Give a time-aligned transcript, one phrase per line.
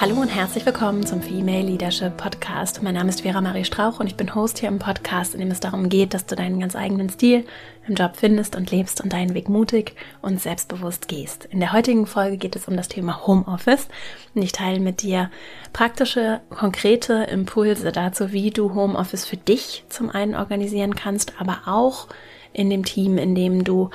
[0.00, 2.84] Hallo und herzlich willkommen zum Female Leadership Podcast.
[2.84, 5.50] Mein Name ist Vera Marie Strauch und ich bin Host hier im Podcast, in dem
[5.50, 7.44] es darum geht, dass du deinen ganz eigenen Stil
[7.84, 11.46] im Job findest und lebst und deinen Weg mutig und selbstbewusst gehst.
[11.46, 13.88] In der heutigen Folge geht es um das Thema Homeoffice
[14.36, 15.32] und ich teile mit dir
[15.72, 22.06] praktische, konkrete Impulse dazu, wie du Homeoffice für dich zum einen organisieren kannst, aber auch
[22.52, 23.90] in dem Team, in dem du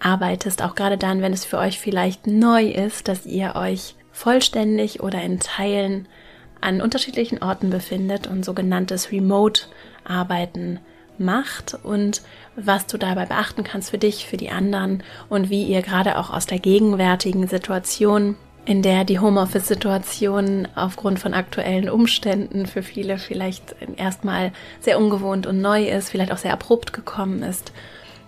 [0.00, 5.02] arbeitest, auch gerade dann, wenn es für euch vielleicht neu ist, dass ihr euch vollständig
[5.02, 6.08] oder in Teilen
[6.62, 10.80] an unterschiedlichen Orten befindet und sogenanntes Remote-Arbeiten
[11.18, 12.22] macht und
[12.56, 16.30] was du dabei beachten kannst für dich, für die anderen und wie ihr gerade auch
[16.30, 23.76] aus der gegenwärtigen Situation, in der die Homeoffice-Situation aufgrund von aktuellen Umständen für viele vielleicht
[23.96, 27.72] erstmal sehr ungewohnt und neu ist, vielleicht auch sehr abrupt gekommen ist,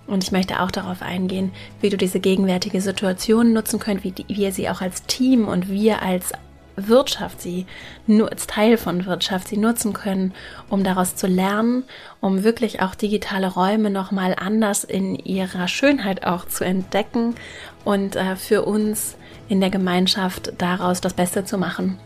[0.08, 4.52] und ich möchte auch darauf eingehen, wie du diese gegenwärtige Situation nutzen könnt, wie, wir
[4.52, 6.32] sie auch als Team und wir als
[6.76, 7.66] Wirtschaft, sie
[8.06, 10.32] nur als Teil von Wirtschaft, sie nutzen können,
[10.68, 11.84] um daraus zu lernen,
[12.20, 17.34] um wirklich auch digitale Räume nochmal anders in ihrer Schönheit auch zu entdecken
[17.84, 19.16] und äh, für uns
[19.48, 21.98] in der Gemeinschaft daraus das Beste zu machen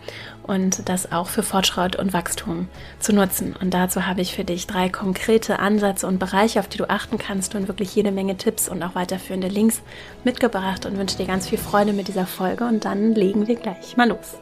[0.42, 2.68] und das auch für Fortschritt und Wachstum
[2.98, 3.54] zu nutzen.
[3.60, 7.18] Und dazu habe ich für dich drei konkrete Ansätze und Bereiche, auf die du achten
[7.18, 9.82] kannst und wirklich jede Menge Tipps und auch weiterführende Links
[10.24, 13.96] mitgebracht und wünsche dir ganz viel Freude mit dieser Folge und dann legen wir gleich
[13.96, 14.38] mal los.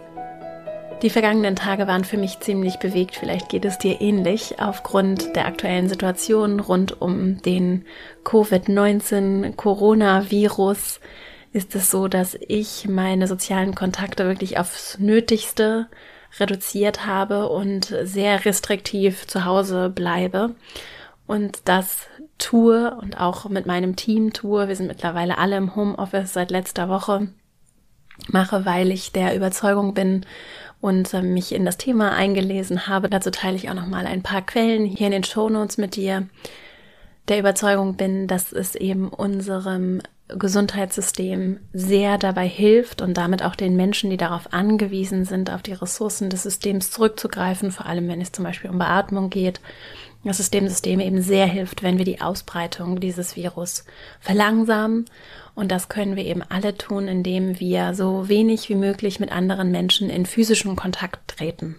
[1.03, 3.17] Die vergangenen Tage waren für mich ziemlich bewegt.
[3.17, 7.87] Vielleicht geht es dir ähnlich aufgrund der aktuellen Situation rund um den
[8.25, 11.01] Covid-19 Coronavirus
[11.53, 15.89] ist es so, dass ich meine sozialen Kontakte wirklich aufs Nötigste
[16.39, 20.55] reduziert habe und sehr restriktiv zu Hause bleibe
[21.27, 22.07] und das
[22.39, 24.69] tue und auch mit meinem Team tue.
[24.69, 27.29] Wir sind mittlerweile alle im Homeoffice seit letzter Woche
[28.29, 30.27] mache, weil ich der Überzeugung bin
[30.81, 33.09] und äh, mich in das Thema eingelesen habe.
[33.09, 35.97] Dazu teile ich auch noch mal ein paar Quellen hier in den Show Notes mit
[35.97, 36.27] dir.
[37.29, 40.01] Der Überzeugung bin, dass es eben unserem
[40.39, 45.73] Gesundheitssystem sehr dabei hilft und damit auch den Menschen, die darauf angewiesen sind, auf die
[45.73, 49.61] Ressourcen des Systems zurückzugreifen, vor allem wenn es zum Beispiel um Beatmung geht,
[50.25, 53.85] dass es dem System eben sehr hilft, wenn wir die Ausbreitung dieses Virus
[54.21, 55.07] verlangsamen.
[55.61, 59.71] Und das können wir eben alle tun, indem wir so wenig wie möglich mit anderen
[59.71, 61.79] Menschen in physischen Kontakt treten.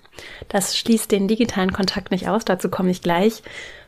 [0.49, 3.41] Das schließt den digitalen Kontakt nicht aus, dazu komme ich gleich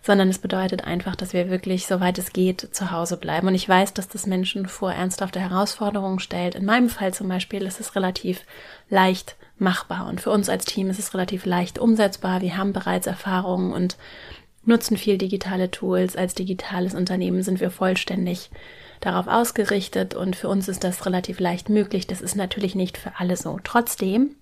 [0.04, 3.48] sondern es bedeutet einfach, dass wir wirklich, soweit es geht, zu Hause bleiben.
[3.48, 6.56] Und ich weiß, dass das Menschen vor ernsthafte Herausforderungen stellt.
[6.56, 8.42] In meinem Fall zum Beispiel ist es relativ
[8.90, 12.42] leicht machbar und für uns als Team ist es relativ leicht umsetzbar.
[12.42, 13.96] Wir haben bereits Erfahrungen und
[14.66, 16.18] nutzen viel digitale Tools.
[16.18, 18.50] Als digitales Unternehmen sind wir vollständig
[19.06, 22.08] darauf ausgerichtet und für uns ist das relativ leicht möglich.
[22.08, 23.60] Das ist natürlich nicht für alle so.
[23.64, 24.36] Trotzdem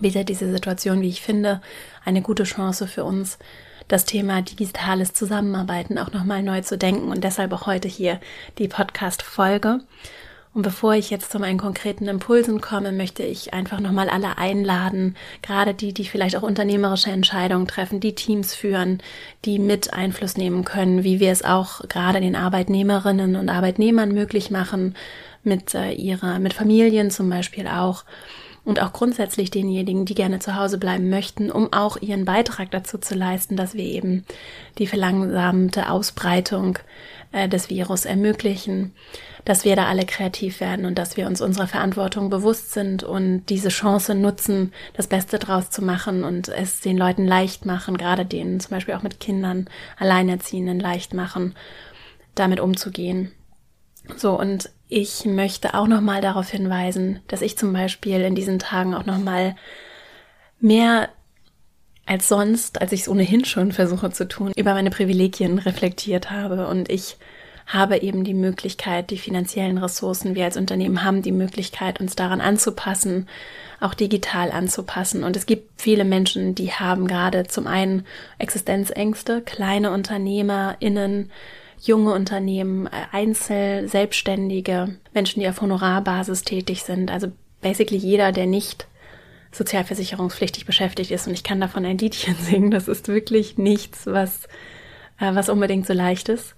[0.00, 1.60] bietet diese Situation, wie ich finde,
[2.04, 3.38] eine gute Chance für uns,
[3.86, 8.20] das Thema digitales Zusammenarbeiten auch nochmal neu zu denken und deshalb auch heute hier
[8.58, 9.80] die Podcast-Folge.
[10.54, 15.14] Und bevor ich jetzt zu meinen konkreten Impulsen komme, möchte ich einfach nochmal alle einladen,
[15.42, 19.00] gerade die, die vielleicht auch unternehmerische Entscheidungen treffen, die Teams führen,
[19.44, 24.50] die mit Einfluss nehmen können, wie wir es auch gerade den Arbeitnehmerinnen und Arbeitnehmern möglich
[24.50, 24.94] machen,
[25.44, 28.04] mit äh, ihrer, mit Familien zum Beispiel auch.
[28.64, 32.98] Und auch grundsätzlich denjenigen, die gerne zu Hause bleiben möchten, um auch ihren Beitrag dazu
[32.98, 34.24] zu leisten, dass wir eben
[34.76, 36.78] die verlangsamte Ausbreitung
[37.32, 38.92] äh, des Virus ermöglichen,
[39.44, 43.46] dass wir da alle kreativ werden und dass wir uns unserer Verantwortung bewusst sind und
[43.46, 48.24] diese Chance nutzen, das Beste draus zu machen und es den Leuten leicht machen, gerade
[48.24, 51.54] denen zum Beispiel auch mit Kindern, Alleinerziehenden leicht machen,
[52.34, 53.32] damit umzugehen.
[54.16, 58.94] So, und ich möchte auch nochmal darauf hinweisen, dass ich zum Beispiel in diesen Tagen
[58.94, 59.54] auch nochmal
[60.60, 61.10] mehr
[62.08, 66.66] als sonst, als ich es ohnehin schon versuche zu tun, über meine Privilegien reflektiert habe.
[66.66, 67.18] Und ich
[67.66, 72.40] habe eben die Möglichkeit, die finanziellen Ressourcen, wir als Unternehmen haben die Möglichkeit, uns daran
[72.40, 73.28] anzupassen,
[73.78, 75.22] auch digital anzupassen.
[75.22, 78.06] Und es gibt viele Menschen, die haben gerade zum einen
[78.38, 81.30] Existenzängste, kleine UnternehmerInnen,
[81.82, 87.10] junge Unternehmen, äh, Einzel, Selbstständige, Menschen, die auf Honorarbasis tätig sind.
[87.10, 87.28] Also
[87.60, 88.86] basically jeder, der nicht
[89.58, 92.70] sozialversicherungspflichtig beschäftigt ist und ich kann davon ein Liedchen singen.
[92.70, 94.44] Das ist wirklich nichts, was,
[95.20, 96.54] äh, was unbedingt so leicht ist.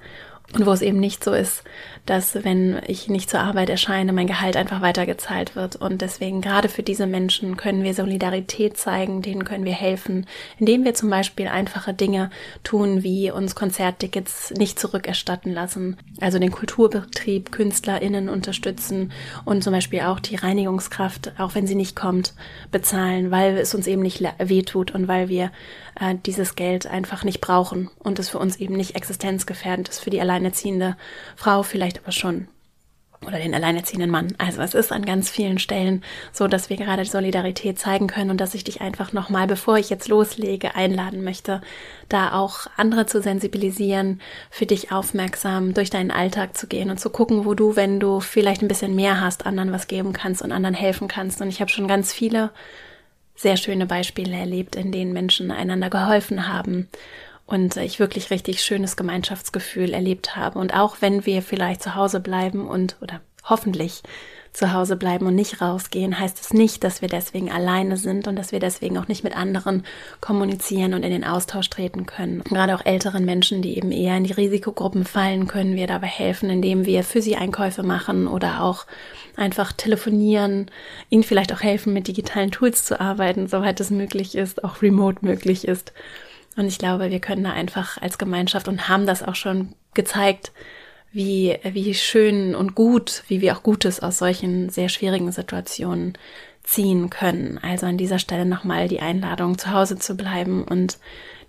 [0.52, 1.62] Und wo es eben nicht so ist,
[2.06, 5.76] dass wenn ich nicht zur Arbeit erscheine, mein Gehalt einfach weitergezahlt wird.
[5.76, 10.26] Und deswegen gerade für diese Menschen können wir Solidarität zeigen, denen können wir helfen,
[10.58, 12.31] indem wir zum Beispiel einfache Dinge
[12.64, 19.12] tun, wie uns Konzerttickets nicht zurückerstatten lassen, also den Kulturbetrieb, KünstlerInnen unterstützen
[19.44, 22.35] und zum Beispiel auch die Reinigungskraft, auch wenn sie nicht kommt,
[22.73, 25.53] bezahlen, weil es uns eben nicht wehtut und weil wir
[25.98, 30.10] äh, dieses Geld einfach nicht brauchen und es für uns eben nicht existenzgefährdend ist, für
[30.10, 30.96] die alleinerziehende
[31.37, 32.48] Frau vielleicht aber schon
[33.26, 34.34] oder den alleinerziehenden Mann.
[34.38, 36.02] Also es ist an ganz vielen Stellen
[36.32, 39.90] so, dass wir gerade Solidarität zeigen können und dass ich dich einfach nochmal, bevor ich
[39.90, 41.60] jetzt loslege, einladen möchte,
[42.08, 47.10] da auch andere zu sensibilisieren, für dich aufmerksam durch deinen Alltag zu gehen und zu
[47.10, 50.52] gucken, wo du, wenn du vielleicht ein bisschen mehr hast, anderen was geben kannst und
[50.52, 51.43] anderen helfen kannst.
[51.43, 52.50] Und ich habe schon ganz viele
[53.40, 56.88] sehr schöne Beispiele erlebt, in denen Menschen einander geholfen haben
[57.46, 60.58] und ich wirklich richtig schönes Gemeinschaftsgefühl erlebt habe.
[60.58, 64.02] Und auch wenn wir vielleicht zu Hause bleiben und oder hoffentlich
[64.52, 68.37] zu Hause bleiben und nicht rausgehen, heißt es nicht, dass wir deswegen alleine sind und
[68.37, 69.85] dass wir deswegen auch nicht mit anderen
[70.20, 72.43] kommunizieren und in den Austausch treten können.
[72.44, 76.50] Gerade auch älteren Menschen, die eben eher in die Risikogruppen fallen, können wir dabei helfen,
[76.50, 78.87] indem wir für sie Einkäufe machen oder auch
[79.37, 80.70] einfach telefonieren,
[81.08, 85.25] ihnen vielleicht auch helfen, mit digitalen Tools zu arbeiten, soweit es möglich ist, auch remote
[85.25, 85.93] möglich ist.
[86.56, 90.53] Und ich glaube, wir können da einfach als Gemeinschaft und haben das auch schon gezeigt,
[91.12, 96.14] wie, wie schön und gut, wie wir auch Gutes aus solchen sehr schwierigen Situationen
[96.62, 97.58] ziehen können.
[97.58, 100.98] Also an dieser Stelle nochmal die Einladung, zu Hause zu bleiben und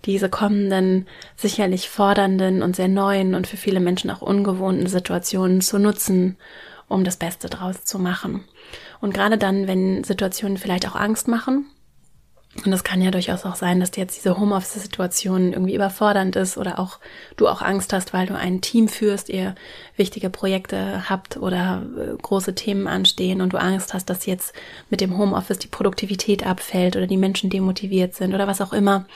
[0.04, 1.06] diese kommenden,
[1.36, 6.36] sicherlich fordernden und sehr neuen und für viele Menschen auch ungewohnten Situationen zu nutzen,
[6.88, 8.44] um das Beste draus zu machen.
[9.00, 11.66] Und gerade dann, wenn Situationen vielleicht auch Angst machen,
[12.64, 16.58] und es kann ja durchaus auch sein, dass dir jetzt diese Homeoffice-Situation irgendwie überfordernd ist
[16.58, 16.98] oder auch
[17.36, 19.54] du auch Angst hast, weil du ein Team führst, ihr
[19.96, 24.54] wichtige Projekte habt oder äh, große Themen anstehen und du Angst hast, dass jetzt
[24.90, 29.06] mit dem Homeoffice die Produktivität abfällt oder die Menschen demotiviert sind oder was auch immer.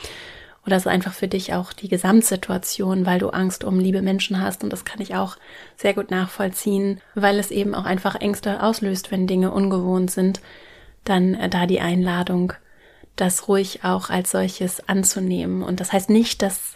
[0.66, 4.40] Oder es ist einfach für dich auch die Gesamtsituation, weil du Angst um liebe Menschen
[4.40, 4.64] hast.
[4.64, 5.36] Und das kann ich auch
[5.76, 10.40] sehr gut nachvollziehen, weil es eben auch einfach Ängste auslöst, wenn Dinge ungewohnt sind.
[11.04, 12.54] Dann äh, da die Einladung,
[13.16, 15.62] das ruhig auch als solches anzunehmen.
[15.62, 16.74] Und das heißt nicht, dass,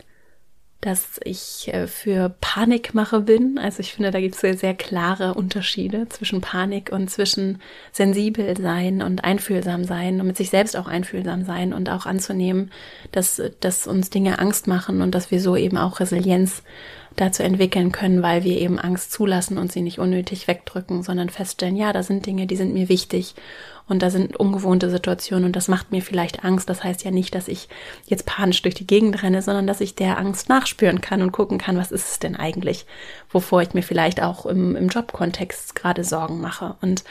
[0.81, 3.59] dass ich äh, für Panikmache bin.
[3.59, 7.61] Also ich finde, da gibt es sehr, sehr klare Unterschiede zwischen Panik und zwischen
[7.93, 12.73] sensibel sein und einfühlsam sein und mit sich selbst auch einfühlsam sein und auch anzunehmen,
[13.13, 16.63] dass, dass uns Dinge Angst machen und dass wir so eben auch Resilienz
[17.17, 21.77] dazu entwickeln können, weil wir eben Angst zulassen und sie nicht unnötig wegdrücken, sondern feststellen,
[21.77, 23.35] ja, da sind Dinge, die sind mir wichtig
[23.89, 26.69] und da sind ungewohnte Situationen und das macht mir vielleicht Angst.
[26.69, 27.69] Das heißt ja nicht, dass ich
[28.07, 31.59] jetzt panisch durch die Gegend renne, sondern dass ich der Angst nachspüren kann und gucken
[31.59, 32.87] kann, was ist es denn eigentlich,
[33.31, 36.77] wovor ich mir vielleicht auch im, im Jobkontext gerade Sorgen mache.
[36.81, 37.03] Und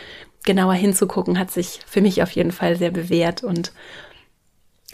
[0.44, 3.74] genauer hinzugucken hat sich für mich auf jeden Fall sehr bewährt und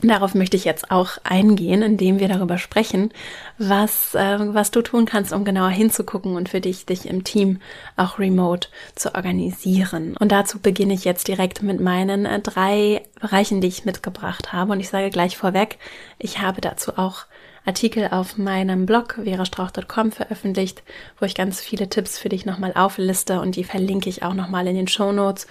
[0.04, 3.12] Darauf möchte ich jetzt auch eingehen, indem wir darüber sprechen,
[3.58, 7.62] was, äh, was du tun kannst, um genauer hinzugucken und für dich, dich im Team
[7.96, 10.18] auch remote zu organisieren.
[10.18, 14.74] Und dazu beginne ich jetzt direkt mit meinen äh, drei Bereichen, die ich mitgebracht habe.
[14.74, 15.78] Und ich sage gleich vorweg,
[16.20, 17.26] ich habe dazu auch
[17.66, 20.84] Artikel auf meinem Blog verastrauch.com veröffentlicht,
[21.20, 24.68] wo ich ganz viele Tipps für dich nochmal aufliste und die verlinke ich auch nochmal
[24.68, 25.48] in den Show Notes.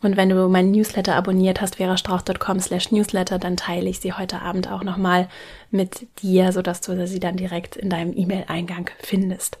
[0.00, 4.42] Und wenn du meinen Newsletter abonniert hast, verastrauch.com slash newsletter, dann teile ich sie heute
[4.42, 5.28] Abend auch nochmal
[5.70, 9.58] mit dir, sodass du sie dann direkt in deinem E-Mail-Eingang findest.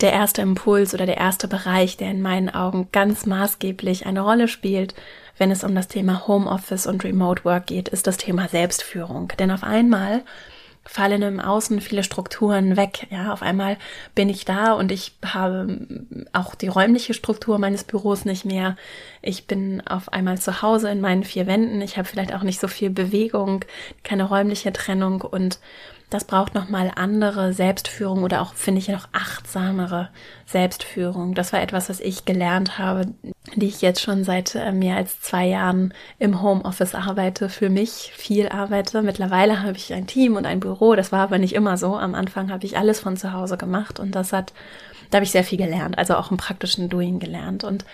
[0.00, 4.48] Der erste Impuls oder der erste Bereich, der in meinen Augen ganz maßgeblich eine Rolle
[4.48, 4.94] spielt,
[5.36, 9.32] wenn es um das Thema Homeoffice und Remote Work geht, ist das Thema Selbstführung.
[9.38, 10.22] Denn auf einmal
[10.88, 13.06] fallen im Außen viele Strukturen weg.
[13.10, 13.76] Ja, auf einmal
[14.14, 15.76] bin ich da und ich habe
[16.32, 18.74] auch die räumliche Struktur meines Büros nicht mehr.
[19.20, 21.82] Ich bin auf einmal zu Hause in meinen vier Wänden.
[21.82, 23.66] Ich habe vielleicht auch nicht so viel Bewegung,
[24.02, 25.58] keine räumliche Trennung und
[26.10, 30.08] das braucht nochmal andere Selbstführung oder auch, finde ich, noch achtsamere
[30.46, 31.34] Selbstführung.
[31.34, 33.12] Das war etwas, was ich gelernt habe,
[33.54, 38.12] die ich jetzt schon seit äh, mehr als zwei Jahren im Homeoffice arbeite, für mich
[38.16, 39.02] viel arbeite.
[39.02, 40.94] Mittlerweile habe ich ein Team und ein Büro.
[40.94, 41.94] Das war aber nicht immer so.
[41.96, 44.54] Am Anfang habe ich alles von zu Hause gemacht und das hat,
[45.10, 47.64] da habe ich sehr viel gelernt, also auch im praktischen Doing gelernt.
[47.64, 47.84] Und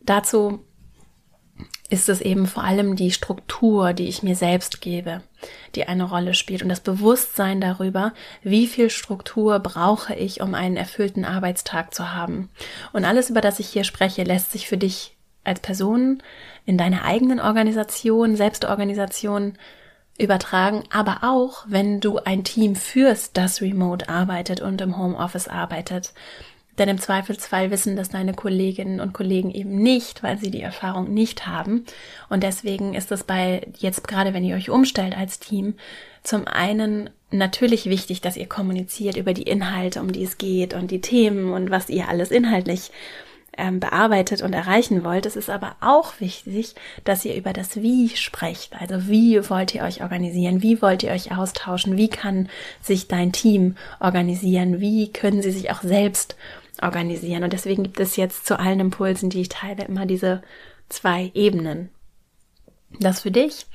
[0.00, 0.64] dazu
[1.88, 5.22] ist es eben vor allem die Struktur, die ich mir selbst gebe,
[5.74, 8.12] die eine Rolle spielt und das Bewusstsein darüber,
[8.42, 12.50] wie viel Struktur brauche ich, um einen erfüllten Arbeitstag zu haben.
[12.92, 16.22] Und alles, über das ich hier spreche, lässt sich für dich als Person
[16.64, 19.56] in deiner eigenen Organisation, Selbstorganisation
[20.18, 26.12] übertragen, aber auch, wenn du ein Team führst, das remote arbeitet und im Homeoffice arbeitet.
[26.78, 31.12] Denn im Zweifelsfall wissen das deine Kolleginnen und Kollegen eben nicht, weil sie die Erfahrung
[31.12, 31.84] nicht haben.
[32.28, 35.74] Und deswegen ist es bei jetzt gerade, wenn ihr euch umstellt als Team,
[36.22, 40.90] zum einen natürlich wichtig, dass ihr kommuniziert über die Inhalte, um die es geht und
[40.90, 42.90] die Themen und was ihr alles inhaltlich
[43.56, 45.24] ähm, bearbeitet und erreichen wollt.
[45.24, 48.74] Es ist aber auch wichtig, dass ihr über das Wie sprecht.
[48.78, 50.62] Also wie wollt ihr euch organisieren?
[50.62, 51.96] Wie wollt ihr euch austauschen?
[51.96, 52.48] Wie kann
[52.82, 54.80] sich dein Team organisieren?
[54.80, 56.65] Wie können sie sich auch selbst organisieren?
[56.82, 60.42] Und deswegen gibt es jetzt zu allen Impulsen, die ich teile, immer diese
[60.88, 61.90] zwei Ebenen.
[63.00, 63.66] Das für dich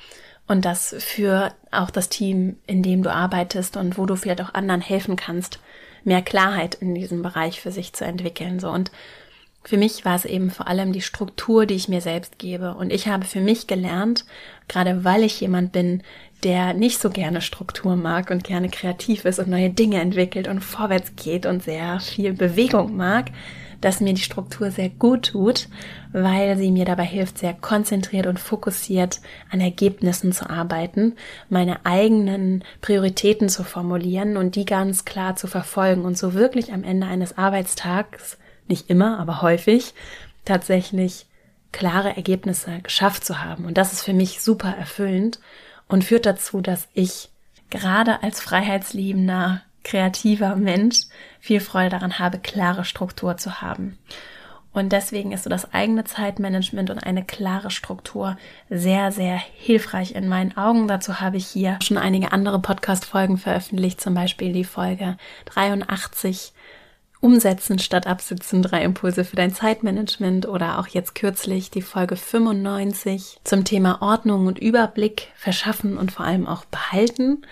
[0.48, 4.54] und das für auch das Team, in dem du arbeitest und wo du vielleicht auch
[4.54, 5.60] anderen helfen kannst,
[6.04, 8.60] mehr Klarheit in diesem Bereich für sich zu entwickeln.
[8.60, 8.92] So und
[9.64, 12.74] für mich war es eben vor allem die Struktur, die ich mir selbst gebe.
[12.74, 14.26] Und ich habe für mich gelernt,
[14.68, 16.02] gerade weil ich jemand bin,
[16.44, 20.62] der nicht so gerne Struktur mag und gerne kreativ ist und neue Dinge entwickelt und
[20.62, 23.30] vorwärts geht und sehr viel Bewegung mag,
[23.82, 25.68] dass mir die Struktur sehr gut tut,
[26.12, 31.16] weil sie mir dabei hilft, sehr konzentriert und fokussiert an Ergebnissen zu arbeiten,
[31.50, 36.84] meine eigenen Prioritäten zu formulieren und die ganz klar zu verfolgen und so wirklich am
[36.84, 38.38] Ende eines Arbeitstags
[38.72, 39.94] nicht immer, aber häufig
[40.46, 41.28] tatsächlich
[41.72, 43.66] klare Ergebnisse geschafft zu haben.
[43.66, 45.40] Und das ist für mich super erfüllend
[45.88, 47.30] und führt dazu, dass ich
[47.70, 51.04] gerade als freiheitsliebender, kreativer Mensch
[51.40, 53.98] viel Freude daran habe, klare Struktur zu haben.
[54.74, 58.38] Und deswegen ist so das eigene Zeitmanagement und eine klare Struktur
[58.70, 60.88] sehr, sehr hilfreich in meinen Augen.
[60.88, 66.54] Dazu habe ich hier schon einige andere Podcast-Folgen veröffentlicht, zum Beispiel die Folge 83
[67.22, 73.40] Umsetzen statt Absitzen, drei Impulse für dein Zeitmanagement oder auch jetzt kürzlich die Folge 95
[73.44, 77.44] zum Thema Ordnung und Überblick verschaffen und vor allem auch behalten.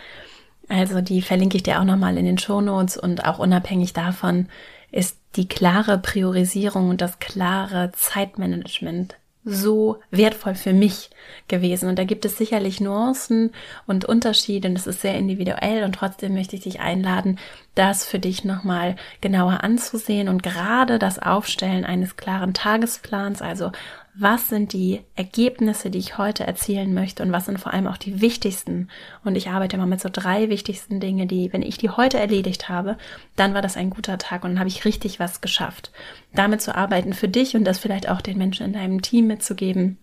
[0.70, 4.48] Also die verlinke ich dir auch nochmal in den Show Notes und auch unabhängig davon
[4.92, 11.10] ist die klare Priorisierung und das klare Zeitmanagement so wertvoll für mich
[11.48, 11.90] gewesen.
[11.90, 13.52] Und da gibt es sicherlich Nuancen
[13.88, 17.40] und Unterschiede und es ist sehr individuell und trotzdem möchte ich dich einladen,
[17.76, 23.72] das für dich nochmal genauer anzusehen und gerade das Aufstellen eines klaren Tagesplans, also
[24.22, 27.96] was sind die Ergebnisse, die ich heute erzielen möchte und was sind vor allem auch
[27.96, 28.90] die wichtigsten.
[29.24, 32.68] Und ich arbeite immer mit so drei wichtigsten Dinge, die, wenn ich die heute erledigt
[32.68, 32.98] habe,
[33.38, 35.92] dann war das ein guter Tag und dann habe ich richtig was geschafft.
[36.34, 39.98] Damit zu arbeiten für dich und das vielleicht auch den Menschen in deinem Team mitzugeben,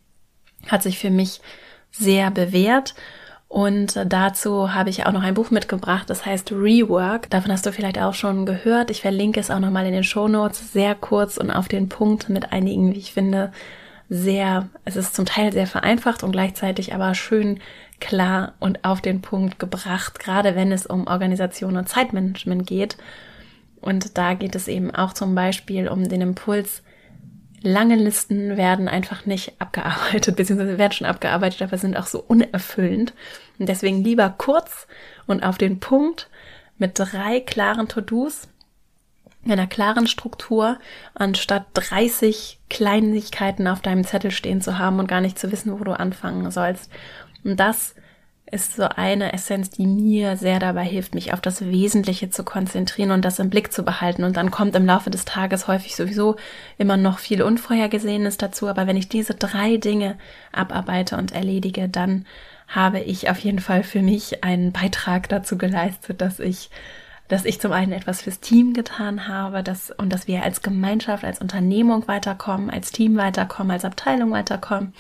[0.67, 1.43] hat sich für mich
[1.91, 2.95] sehr bewährt.
[3.49, 7.29] Und dazu habe ich auch noch ein Buch mitgebracht, das heißt Rework.
[7.29, 8.91] Davon hast du vielleicht auch schon gehört.
[8.91, 12.29] Ich verlinke es auch nochmal in den Show Notes, sehr kurz und auf den Punkt
[12.31, 13.53] mit einigen, wie ich finde,
[14.09, 17.61] sehr, es ist zum Teil sehr vereinfacht und gleichzeitig aber schön
[18.01, 22.97] klar und auf den Punkt gebracht, gerade wenn es um Organisation und Zeitmanagement geht.
[23.81, 26.83] Und da geht es eben auch zum Beispiel um den Impuls,
[27.63, 33.15] lange Listen werden einfach nicht abgearbeitet, beziehungsweise werden schon abgearbeitet, aber sind auch so unerfüllend.
[33.59, 34.87] Und deswegen lieber kurz
[35.27, 36.29] und auf den Punkt
[36.79, 38.49] mit drei klaren To-Dos
[39.53, 40.79] einer klaren Struktur,
[41.15, 45.85] anstatt 30 Kleinigkeiten auf deinem Zettel stehen zu haben und gar nicht zu wissen, wo
[45.85, 46.91] du anfangen sollst.
[47.45, 47.95] Und das
[48.51, 53.11] ist so eine Essenz, die mir sehr dabei hilft, mich auf das Wesentliche zu konzentrieren
[53.11, 54.23] und das im Blick zu behalten.
[54.23, 56.37] Und dann kommt im Laufe des Tages häufig sowieso
[56.79, 58.69] immer noch viel Unvorhergesehenes dazu.
[58.69, 60.17] Aber wenn ich diese drei Dinge
[60.53, 62.25] abarbeite und erledige, dann
[62.69, 66.71] habe ich auf jeden Fall für mich einen Beitrag dazu geleistet, dass ich
[67.29, 71.25] dass ich zum einen etwas fürs Team getan habe dass, und dass wir als Gemeinschaft,
[71.25, 74.95] als Unternehmung weiterkommen, als Team weiterkommen, als Abteilung weiterkommen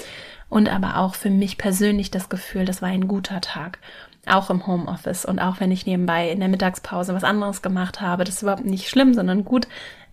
[0.48, 3.78] und aber auch für mich persönlich das Gefühl, das war ein guter Tag.
[4.26, 8.24] Auch im Homeoffice und auch wenn ich nebenbei in der Mittagspause was anderes gemacht habe,
[8.24, 9.68] das ist überhaupt nicht schlimm, sondern gut.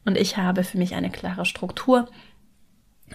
[0.06, 2.08] Und ich habe für mich eine klare Struktur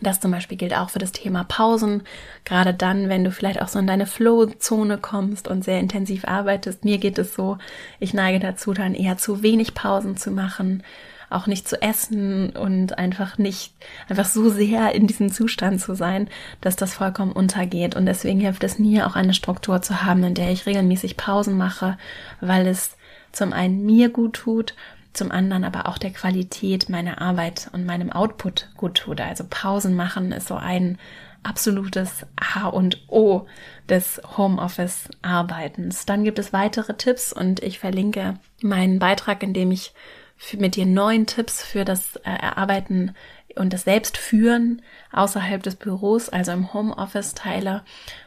[0.00, 2.02] das zum Beispiel gilt auch für das Thema Pausen.
[2.44, 6.84] Gerade dann, wenn du vielleicht auch so in deine Flow-Zone kommst und sehr intensiv arbeitest.
[6.84, 7.58] Mir geht es so,
[8.00, 10.82] ich neige dazu, dann eher zu wenig Pausen zu machen,
[11.30, 13.74] auch nicht zu essen und einfach nicht,
[14.08, 16.28] einfach so sehr in diesem Zustand zu sein,
[16.60, 17.96] dass das vollkommen untergeht.
[17.96, 21.56] Und deswegen hilft es mir auch eine Struktur zu haben, in der ich regelmäßig Pausen
[21.56, 21.98] mache,
[22.40, 22.96] weil es
[23.32, 24.74] zum einen mir gut tut
[25.12, 29.20] zum anderen aber auch der Qualität meiner Arbeit und meinem Output gut tut.
[29.20, 30.98] Also Pausen machen ist so ein
[31.42, 33.46] absolutes H und O
[33.88, 36.06] des Homeoffice-Arbeitens.
[36.06, 39.92] Dann gibt es weitere Tipps und ich verlinke meinen Beitrag, in dem ich
[40.56, 43.14] mit dir neuen Tipps für das äh, Erarbeiten
[43.56, 47.82] und das Selbstführen außerhalb des Büros, also im Homeoffice teile.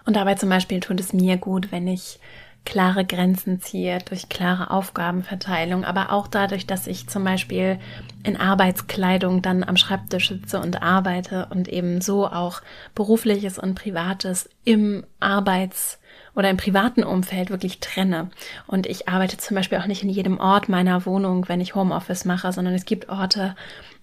[0.06, 2.20] Und dabei zum Beispiel tut es mir gut, wenn ich
[2.66, 7.80] klare Grenzen ziehe, durch klare Aufgabenverteilung, aber auch dadurch, dass ich zum Beispiel
[8.24, 12.62] in Arbeitskleidung dann am Schreibtisch sitze und arbeite und eben so auch
[12.94, 16.00] berufliches und privates im Arbeits-
[16.36, 18.30] oder im privaten Umfeld wirklich trenne.
[18.68, 22.26] Und ich arbeite zum Beispiel auch nicht in jedem Ort meiner Wohnung, wenn ich Homeoffice
[22.26, 23.56] mache, sondern es gibt Orte,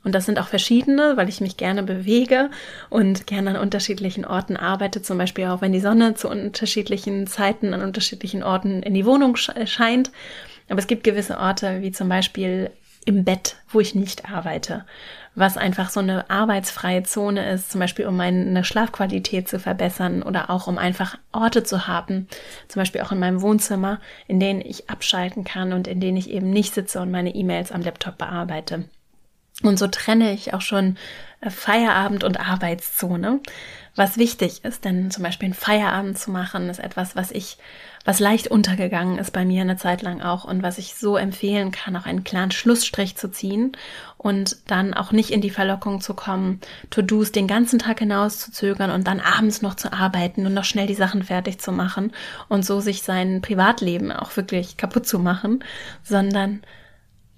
[0.04, 2.50] und das sind auch verschiedene, weil ich mich gerne bewege
[2.88, 7.74] und gerne an unterschiedlichen Orten arbeite, zum Beispiel auch wenn die Sonne zu unterschiedlichen Zeiten
[7.74, 10.10] an unterschiedlichen Orten in die Wohnung scheint.
[10.68, 12.70] Aber es gibt gewisse Orte, wie zum Beispiel
[13.06, 14.84] im Bett, wo ich nicht arbeite,
[15.34, 20.50] was einfach so eine arbeitsfreie Zone ist, zum Beispiel um meine Schlafqualität zu verbessern oder
[20.50, 22.28] auch um einfach Orte zu haben,
[22.68, 26.30] zum Beispiel auch in meinem Wohnzimmer, in denen ich abschalten kann und in denen ich
[26.30, 28.84] eben nicht sitze und meine E-Mails am Laptop bearbeite.
[29.62, 30.96] Und so trenne ich auch schon
[31.40, 33.40] äh, Feierabend und Arbeitszone,
[33.96, 37.58] was wichtig ist, denn zum Beispiel einen Feierabend zu machen, ist etwas, was ich,
[38.04, 41.72] was leicht untergegangen ist bei mir eine Zeit lang auch und was ich so empfehlen
[41.72, 43.72] kann, auch einen klaren Schlussstrich zu ziehen
[44.16, 46.60] und dann auch nicht in die Verlockung zu kommen,
[46.90, 50.64] To-Dos den ganzen Tag hinaus zu zögern und dann abends noch zu arbeiten und noch
[50.64, 52.12] schnell die Sachen fertig zu machen
[52.48, 55.64] und so sich sein Privatleben auch wirklich kaputt zu machen,
[56.04, 56.62] sondern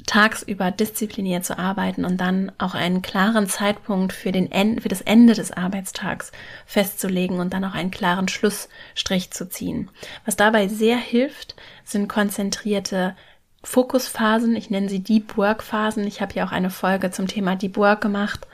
[0.06, 5.00] tagsüber diszipliniert zu arbeiten und dann auch einen klaren Zeitpunkt für, den End, für das
[5.00, 6.32] Ende des Arbeitstags
[6.66, 9.90] festzulegen und dann auch einen klaren Schlussstrich zu ziehen.
[10.24, 13.16] Was dabei sehr hilft, sind konzentrierte
[13.62, 14.56] Fokusphasen.
[14.56, 16.06] Ich nenne sie Deep Work Phasen.
[16.06, 18.46] Ich habe ja auch eine Folge zum Thema Deep Work gemacht.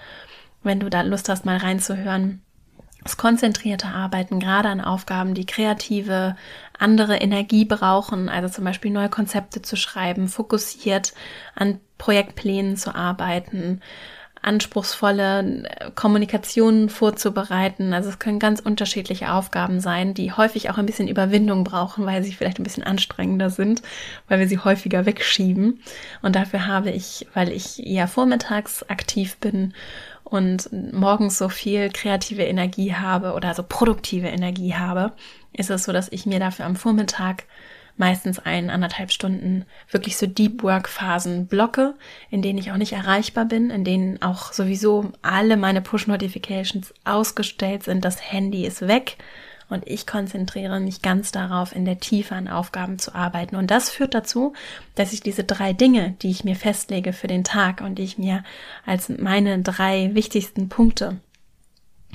[0.62, 2.42] Wenn du da Lust hast, mal reinzuhören,
[3.06, 6.34] das konzentrierte Arbeiten, gerade an Aufgaben, die kreative,
[6.76, 11.14] andere Energie brauchen, also zum Beispiel neue Konzepte zu schreiben, fokussiert
[11.54, 13.80] an Projektplänen zu arbeiten,
[14.42, 17.94] anspruchsvolle Kommunikationen vorzubereiten.
[17.94, 22.24] Also es können ganz unterschiedliche Aufgaben sein, die häufig auch ein bisschen Überwindung brauchen, weil
[22.24, 23.82] sie vielleicht ein bisschen anstrengender sind,
[24.26, 25.80] weil wir sie häufiger wegschieben.
[26.22, 29.74] Und dafür habe ich, weil ich eher vormittags aktiv bin
[30.28, 35.12] und morgens so viel kreative Energie habe oder so produktive Energie habe,
[35.52, 37.44] ist es so, dass ich mir dafür am Vormittag
[37.96, 41.94] meistens ein, anderthalb Stunden wirklich so Deep Work Phasen blocke,
[42.28, 46.92] in denen ich auch nicht erreichbar bin, in denen auch sowieso alle meine Push Notifications
[47.04, 49.16] ausgestellt sind, das Handy ist weg
[49.68, 53.56] und ich konzentriere mich ganz darauf, in der Tiefe an Aufgaben zu arbeiten.
[53.56, 54.52] Und das führt dazu,
[54.94, 58.18] dass ich diese drei Dinge, die ich mir festlege für den Tag und die ich
[58.18, 58.44] mir
[58.84, 61.16] als meine drei wichtigsten Punkte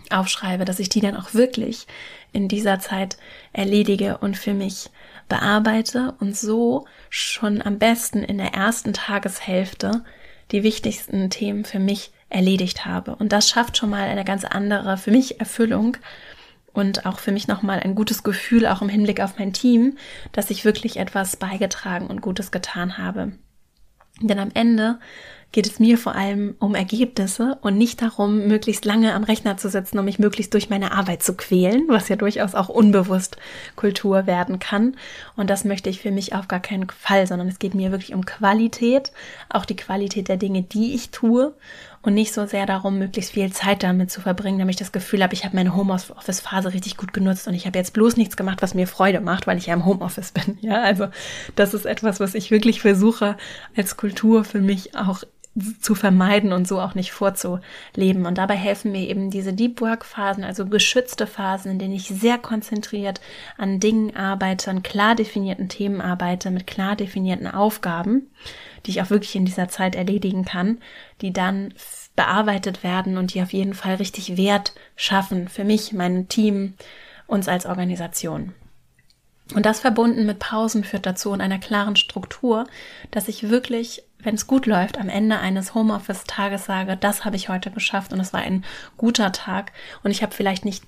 [0.10, 1.88] aufschreibe, dass ich die dann auch wirklich
[2.32, 3.18] in dieser Zeit
[3.54, 4.90] erledige und für mich
[5.28, 10.04] bearbeite und so schon am besten in der ersten Tageshälfte
[10.52, 13.16] die wichtigsten Themen für mich erledigt habe.
[13.16, 15.98] Und das schafft schon mal eine ganz andere, für mich Erfüllung,
[16.74, 19.98] und auch für mich nochmal ein gutes Gefühl, auch im Hinblick auf mein Team,
[20.32, 23.34] dass ich wirklich etwas beigetragen und Gutes getan habe.
[24.22, 25.00] Denn am Ende
[25.52, 29.70] geht es mir vor allem um Ergebnisse und nicht darum, möglichst lange am Rechner zu
[29.70, 33.36] sitzen, um mich möglichst durch meine Arbeit zu quälen, was ja durchaus auch unbewusst
[33.76, 34.96] Kultur werden kann.
[35.36, 38.14] Und das möchte ich für mich auf gar keinen Fall, sondern es geht mir wirklich
[38.14, 39.12] um Qualität,
[39.50, 41.54] auch die Qualität der Dinge, die ich tue
[42.04, 45.22] und nicht so sehr darum, möglichst viel Zeit damit zu verbringen, damit ich das Gefühl
[45.22, 48.62] habe, ich habe meine Homeoffice-Phase richtig gut genutzt und ich habe jetzt bloß nichts gemacht,
[48.62, 50.42] was mir Freude macht, weil ich ja im Homeoffice bin.
[50.62, 51.08] Ja, also
[51.56, 53.36] das ist etwas, was ich wirklich versuche
[53.76, 55.24] als Kultur für mich auch
[55.82, 58.26] zu vermeiden und so auch nicht vorzuleben.
[58.26, 62.08] Und dabei helfen mir eben diese Deep Work Phasen, also geschützte Phasen, in denen ich
[62.08, 63.20] sehr konzentriert
[63.58, 68.30] an Dingen arbeite, an klar definierten Themen arbeite, mit klar definierten Aufgaben,
[68.86, 70.80] die ich auch wirklich in dieser Zeit erledigen kann,
[71.22, 71.74] die dann
[72.16, 76.76] bearbeitet werden und die auf jeden Fall richtig Wert schaffen für mich, mein Team,
[77.28, 78.54] uns als Organisation.
[79.54, 82.66] Und das verbunden mit Pausen führt dazu und einer klaren Struktur,
[83.12, 87.50] dass ich wirklich, wenn es gut läuft, am Ende eines Homeoffice-Tages sage, das habe ich
[87.50, 88.64] heute geschafft und es war ein
[88.98, 89.72] guter Tag
[90.04, 90.84] und ich habe vielleicht nicht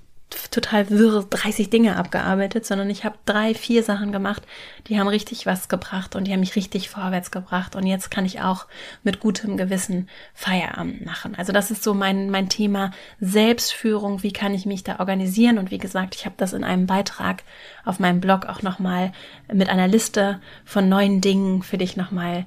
[0.52, 4.44] total wirre 30 Dinge abgearbeitet, sondern ich habe drei, vier Sachen gemacht,
[4.88, 8.26] die haben richtig was gebracht und die haben mich richtig vorwärts gebracht und jetzt kann
[8.26, 8.68] ich auch
[9.04, 11.36] mit gutem Gewissen Feierabend machen.
[11.36, 15.72] Also das ist so mein, mein Thema Selbstführung, wie kann ich mich da organisieren und
[15.72, 17.44] wie gesagt, ich habe das in einem Beitrag
[17.86, 19.12] auf meinem Blog auch nochmal
[19.52, 22.46] mit einer Liste von neuen Dingen für dich nochmal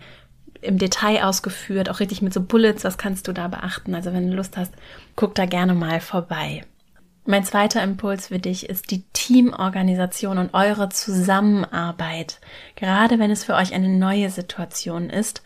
[0.63, 3.95] im Detail ausgeführt, auch richtig mit so Bullets, was kannst du da beachten.
[3.95, 4.73] Also wenn du Lust hast,
[5.15, 6.65] guck da gerne mal vorbei.
[7.29, 12.39] Mein zweiter Impuls für dich ist die Teamorganisation und eure Zusammenarbeit.
[12.77, 15.43] Gerade wenn es für euch eine neue Situation ist,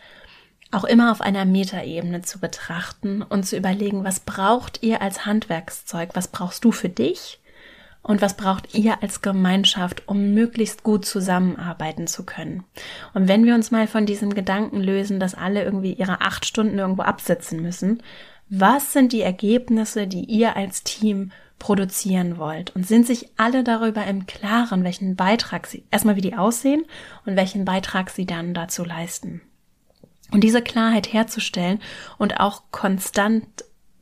[0.71, 6.11] auch immer auf einer Metaebene zu betrachten und zu überlegen, was braucht ihr als Handwerkszeug,
[6.12, 7.40] was brauchst du für dich
[8.03, 12.62] und was braucht ihr als Gemeinschaft, um möglichst gut zusammenarbeiten zu können.
[13.14, 16.79] Und wenn wir uns mal von diesem Gedanken lösen, dass alle irgendwie ihre acht Stunden
[16.79, 18.03] irgendwo absitzen müssen,
[18.51, 24.05] was sind die Ergebnisse, die ihr als Team produzieren wollt und sind sich alle darüber
[24.07, 26.85] im Klaren, welchen Beitrag sie, erstmal wie die aussehen
[27.27, 29.42] und welchen Beitrag sie dann dazu leisten.
[30.33, 31.81] Und diese Klarheit herzustellen
[32.18, 33.44] und auch konstant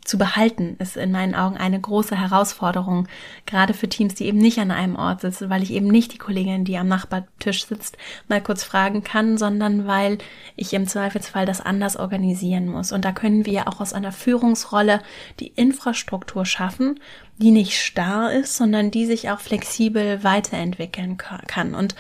[0.09, 3.07] zu behalten, ist in meinen Augen eine große Herausforderung,
[3.45, 6.19] gerade für Teams, die eben nicht an einem Ort sitzen, weil ich eben nicht die
[6.19, 10.19] Kollegin, die am Nachbartisch sitzt, mal kurz fragen kann, sondern weil
[10.57, 12.91] ich im Zweifelsfall das anders organisieren muss.
[12.91, 15.01] Und da können wir auch aus einer Führungsrolle
[15.41, 16.99] die Infrastruktur schaffen,
[17.37, 21.75] die nicht starr ist, sondern die sich auch flexibel weiterentwickeln kann.
[21.75, 21.95] Und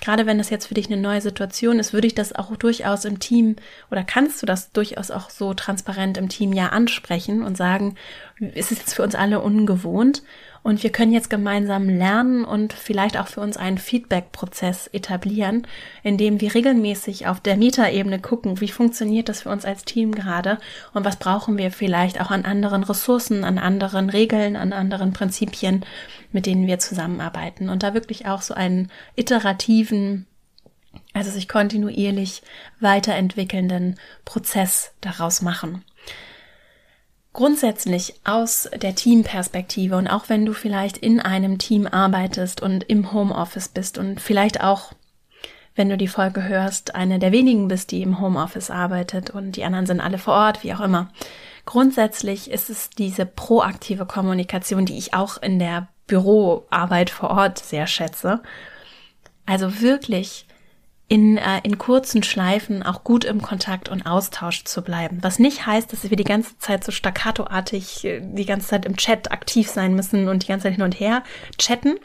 [0.00, 3.04] gerade wenn das jetzt für dich eine neue Situation ist, würde ich das auch durchaus
[3.04, 3.56] im Team
[3.90, 7.96] oder kannst du das durchaus auch so transparent im Team ja ansprechen und sagen,
[8.40, 10.22] es ist jetzt für uns alle ungewohnt
[10.64, 15.66] und wir können jetzt gemeinsam lernen und vielleicht auch für uns einen Feedback-Prozess etablieren,
[16.02, 20.12] in dem wir regelmäßig auf der Metaebene gucken, wie funktioniert das für uns als Team
[20.12, 20.58] gerade
[20.94, 25.84] und was brauchen wir vielleicht auch an anderen Ressourcen, an anderen Regeln, an anderen Prinzipien,
[26.32, 30.26] mit denen wir zusammenarbeiten und da wirklich auch so einen iterativen
[31.12, 32.42] also sich kontinuierlich
[32.80, 35.84] weiterentwickelnden Prozess daraus machen.
[37.34, 43.12] Grundsätzlich aus der Teamperspektive und auch wenn du vielleicht in einem Team arbeitest und im
[43.12, 44.92] Homeoffice bist und vielleicht auch,
[45.74, 49.64] wenn du die Folge hörst, eine der wenigen bist, die im Homeoffice arbeitet und die
[49.64, 51.10] anderen sind alle vor Ort, wie auch immer.
[51.66, 57.88] Grundsätzlich ist es diese proaktive Kommunikation, die ich auch in der Büroarbeit vor Ort sehr
[57.88, 58.42] schätze.
[59.44, 60.46] Also wirklich
[61.08, 65.18] in, äh, in kurzen Schleifen auch gut im Kontakt und Austausch zu bleiben.
[65.22, 68.96] Was nicht heißt, dass wir die ganze Zeit so staccatoartig äh, die ganze Zeit im
[68.96, 71.22] Chat aktiv sein müssen und die ganze Zeit hin und her
[71.58, 71.96] chatten.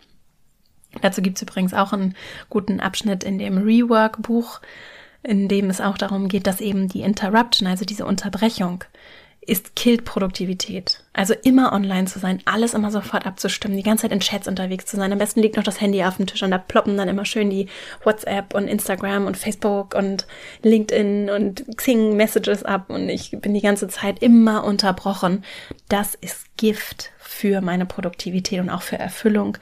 [1.02, 2.16] Dazu gibt's übrigens auch einen
[2.50, 4.60] guten Abschnitt in dem Rework-Buch,
[5.24, 8.84] in dem es auch darum geht, dass eben die Interruption, also diese Unterbrechung,
[9.42, 11.04] ist killt Produktivität.
[11.14, 14.86] Also immer online zu sein, alles immer sofort abzustimmen, die ganze Zeit in Chats unterwegs
[14.86, 15.12] zu sein.
[15.12, 17.50] Am besten liegt noch das Handy auf dem Tisch und da ploppen dann immer schön
[17.50, 17.68] die
[18.04, 20.28] WhatsApp und Instagram und Facebook und
[20.64, 25.44] LinkedIn und Xing Messages ab und ich bin die ganze Zeit immer unterbrochen.
[25.88, 29.58] Das ist Gift für meine Produktivität und auch für Erfüllung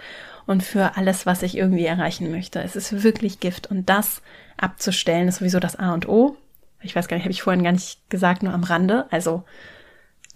[0.48, 2.62] und für alles, was ich irgendwie erreichen möchte.
[2.62, 4.22] Es ist wirklich Gift und das
[4.58, 6.36] abzustellen ist sowieso das A und O.
[6.82, 9.08] Ich weiß gar nicht, habe ich vorhin gar nicht gesagt, nur am Rande.
[9.12, 9.44] Also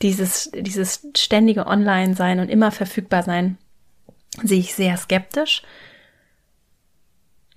[0.01, 3.58] dieses, dieses ständige Online-Sein und immer verfügbar sein,
[4.43, 5.62] sehe ich sehr skeptisch.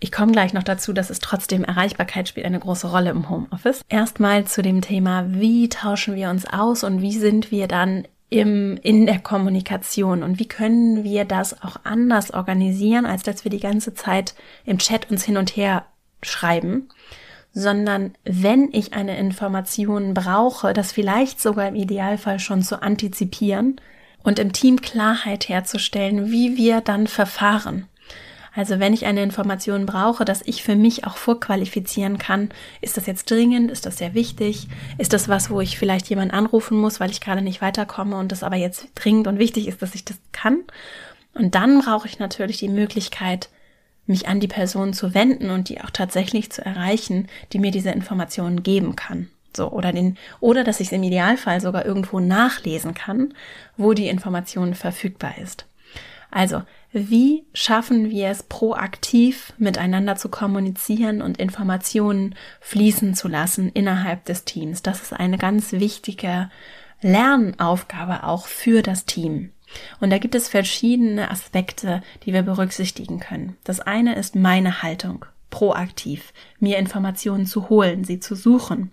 [0.00, 3.80] Ich komme gleich noch dazu, dass es trotzdem Erreichbarkeit spielt eine große Rolle im Homeoffice.
[3.88, 8.78] Erstmal zu dem Thema, wie tauschen wir uns aus und wie sind wir dann im,
[8.82, 13.60] in der Kommunikation und wie können wir das auch anders organisieren, als dass wir die
[13.60, 14.34] ganze Zeit
[14.66, 15.86] im Chat uns hin und her
[16.22, 16.88] schreiben
[17.54, 23.80] sondern wenn ich eine Information brauche, das vielleicht sogar im Idealfall schon zu antizipieren
[24.24, 27.86] und im Team Klarheit herzustellen, wie wir dann verfahren.
[28.56, 33.06] Also wenn ich eine Information brauche, dass ich für mich auch vorqualifizieren kann, ist das
[33.06, 37.00] jetzt dringend, ist das sehr wichtig, ist das was, wo ich vielleicht jemanden anrufen muss,
[37.00, 40.04] weil ich gerade nicht weiterkomme und das aber jetzt dringend und wichtig ist, dass ich
[40.04, 40.60] das kann.
[41.34, 43.48] Und dann brauche ich natürlich die Möglichkeit,
[44.06, 47.90] mich an die Person zu wenden und die auch tatsächlich zu erreichen, die mir diese
[47.90, 49.28] Informationen geben kann.
[49.56, 53.34] So, oder den, oder dass ich es im Idealfall sogar irgendwo nachlesen kann,
[53.76, 55.66] wo die Information verfügbar ist.
[56.30, 56.62] Also,
[56.92, 64.44] wie schaffen wir es proaktiv miteinander zu kommunizieren und Informationen fließen zu lassen innerhalb des
[64.44, 64.82] Teams?
[64.82, 66.50] Das ist eine ganz wichtige
[67.02, 69.50] Lernaufgabe auch für das Team.
[70.00, 73.56] Und da gibt es verschiedene Aspekte, die wir berücksichtigen können.
[73.64, 78.90] Das eine ist meine Haltung, proaktiv, mir Informationen zu holen, sie zu suchen,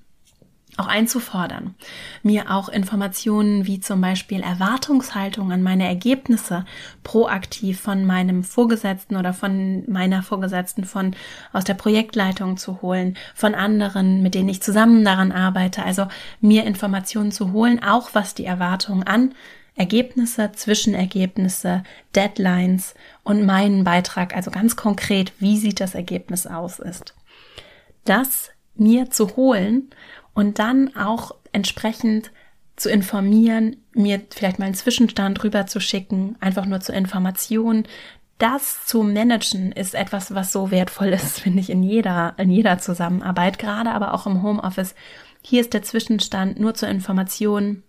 [0.78, 1.76] auch einzufordern,
[2.24, 6.66] mir auch Informationen wie zum Beispiel Erwartungshaltung an meine Ergebnisse
[7.04, 11.16] proaktiv von meinem Vorgesetzten oder von meiner Vorgesetzten von
[11.52, 16.08] aus der Projektleitung zu holen, von anderen, mit denen ich zusammen daran arbeite, also
[16.40, 19.34] mir Informationen zu holen, auch was die Erwartungen an
[19.76, 21.84] Ergebnisse, Zwischenergebnisse,
[22.16, 27.16] Deadlines und meinen Beitrag, also ganz konkret, wie sieht das Ergebnis aus ist.
[28.06, 29.90] Das mir zu holen
[30.34, 32.32] und dann auch entsprechend
[32.76, 37.86] zu informieren, mir vielleicht mal einen Zwischenstand rüber zu schicken, einfach nur zur Information,
[38.42, 42.80] das zu managen ist etwas, was so wertvoll ist, finde ich, in jeder, in jeder
[42.80, 44.96] Zusammenarbeit, gerade aber auch im Homeoffice.
[45.44, 47.84] Hier ist der Zwischenstand nur zur Information.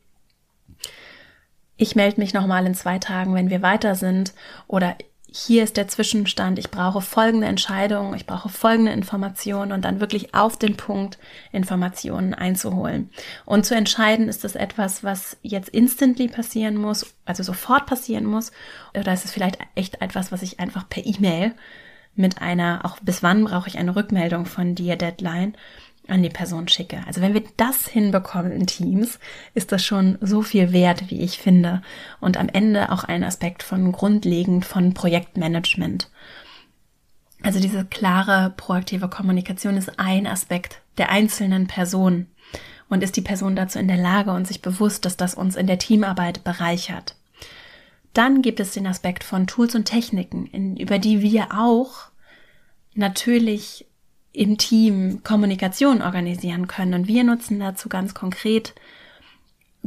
[1.82, 4.34] Ich melde mich nochmal in zwei Tagen, wenn wir weiter sind.
[4.68, 4.94] Oder
[5.26, 10.32] hier ist der Zwischenstand, ich brauche folgende Entscheidungen, ich brauche folgende Informationen und dann wirklich
[10.32, 11.18] auf den Punkt
[11.50, 13.10] Informationen einzuholen.
[13.46, 18.52] Und zu entscheiden, ist das etwas, was jetzt instantly passieren muss, also sofort passieren muss,
[18.96, 21.52] oder ist es vielleicht echt etwas, was ich einfach per E-Mail
[22.14, 25.56] mit einer, auch bis wann brauche ich eine Rückmeldung von dir, Deadline,
[26.08, 27.02] an die Person schicke.
[27.06, 29.18] Also wenn wir das hinbekommen in Teams,
[29.54, 31.82] ist das schon so viel wert, wie ich finde.
[32.20, 36.10] Und am Ende auch ein Aspekt von grundlegend von Projektmanagement.
[37.42, 42.26] Also diese klare, proaktive Kommunikation ist ein Aspekt der einzelnen Person.
[42.88, 45.66] Und ist die Person dazu in der Lage und sich bewusst, dass das uns in
[45.66, 47.16] der Teamarbeit bereichert.
[48.12, 52.10] Dann gibt es den Aspekt von Tools und Techniken, in, über die wir auch
[52.94, 53.86] natürlich
[54.32, 56.94] im Team Kommunikation organisieren können.
[56.94, 58.74] Und wir nutzen dazu ganz konkret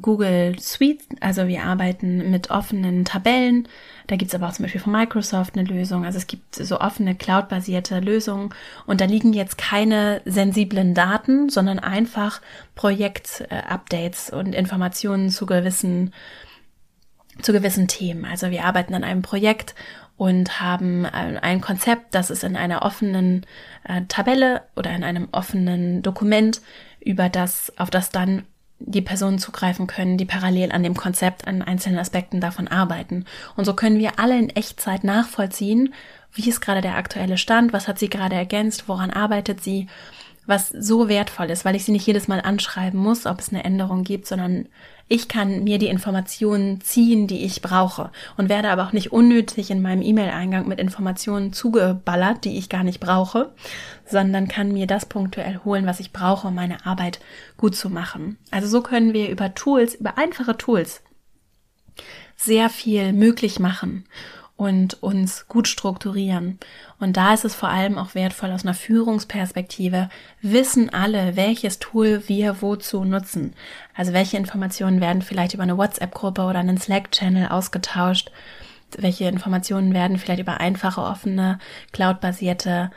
[0.02, 1.02] Google Suite.
[1.22, 3.68] Also wir arbeiten mit offenen Tabellen.
[4.08, 6.06] Da gibt's aber auch zum Beispiel von Microsoft eine Lösung.
[6.06, 8.54] Also es gibt so offene cloud-basierte Lösungen.
[8.86, 12.42] Und da liegen jetzt keine sensiblen Daten, sondern einfach
[12.76, 16.14] Projekt-Updates und Informationen zu gewissen
[17.42, 18.24] zu gewissen Themen.
[18.24, 19.76] Also wir arbeiten an einem Projekt
[20.18, 23.46] und haben ein Konzept, das ist in einer offenen
[23.84, 26.62] äh, Tabelle oder in einem offenen Dokument,
[27.02, 28.44] über das, auf das dann
[28.80, 33.26] die Personen zugreifen können, die parallel an dem Konzept, an einzelnen Aspekten davon arbeiten.
[33.56, 35.94] Und so können wir alle in Echtzeit nachvollziehen,
[36.34, 39.88] wie ist gerade der aktuelle Stand, was hat sie gerade ergänzt, woran arbeitet sie
[40.46, 43.64] was so wertvoll ist, weil ich sie nicht jedes Mal anschreiben muss, ob es eine
[43.64, 44.68] Änderung gibt, sondern
[45.08, 49.70] ich kann mir die Informationen ziehen, die ich brauche und werde aber auch nicht unnötig
[49.70, 53.54] in meinem E-Mail-Eingang mit Informationen zugeballert, die ich gar nicht brauche,
[54.06, 57.20] sondern kann mir das punktuell holen, was ich brauche, um meine Arbeit
[57.56, 58.38] gut zu machen.
[58.50, 61.04] Also so können wir über Tools, über einfache Tools
[62.36, 64.06] sehr viel möglich machen
[64.58, 66.60] und uns gut strukturieren.
[67.00, 70.10] Und da ist es vor allem auch wertvoll aus einer Führungsperspektive,
[70.42, 73.54] wissen alle, welches Tool wir wozu nutzen.
[73.94, 78.32] Also welche Informationen werden vielleicht über eine WhatsApp-Gruppe oder einen Slack-Channel ausgetauscht,
[78.98, 81.60] welche Informationen werden vielleicht über einfache, offene,
[81.92, 82.92] cloud-basierte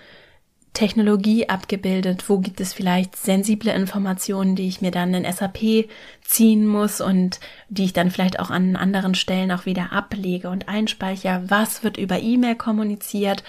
[0.79, 5.89] Technologie abgebildet, wo gibt es vielleicht sensible Informationen, die ich mir dann in SAP
[6.23, 10.69] ziehen muss und die ich dann vielleicht auch an anderen Stellen auch wieder ablege und
[10.69, 13.43] einspeichere, was wird über E-Mail kommuniziert,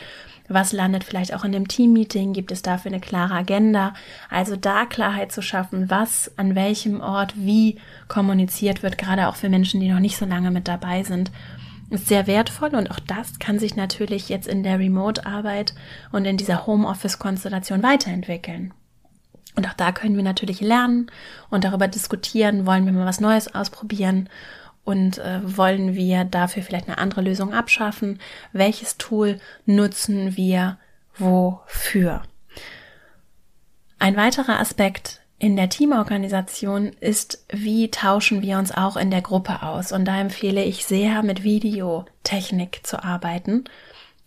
[0.48, 3.94] was landet vielleicht auch in dem Teammeeting, gibt es dafür eine klare Agenda,
[4.32, 7.76] also da Klarheit zu schaffen, was an welchem Ort wie
[8.08, 11.30] kommuniziert wird, gerade auch für Menschen, die noch nicht so lange mit dabei sind
[11.90, 15.74] ist sehr wertvoll und auch das kann sich natürlich jetzt in der Remote-Arbeit
[16.12, 18.74] und in dieser Homeoffice-Konstellation weiterentwickeln.
[19.56, 21.12] Und auch da können wir natürlich lernen
[21.50, 24.30] und darüber diskutieren, wollen wir mal was Neues ausprobieren
[24.84, 28.20] und äh, wollen wir dafür vielleicht eine andere Lösung abschaffen?
[28.54, 30.78] Welches Tool nutzen wir
[31.18, 32.24] wofür?
[33.98, 39.64] Ein weiterer Aspekt in der Teamorganisation ist, wie tauschen wir uns auch in der Gruppe
[39.64, 39.94] aus.
[39.94, 43.64] Und da empfehle ich sehr, mit Videotechnik zu arbeiten.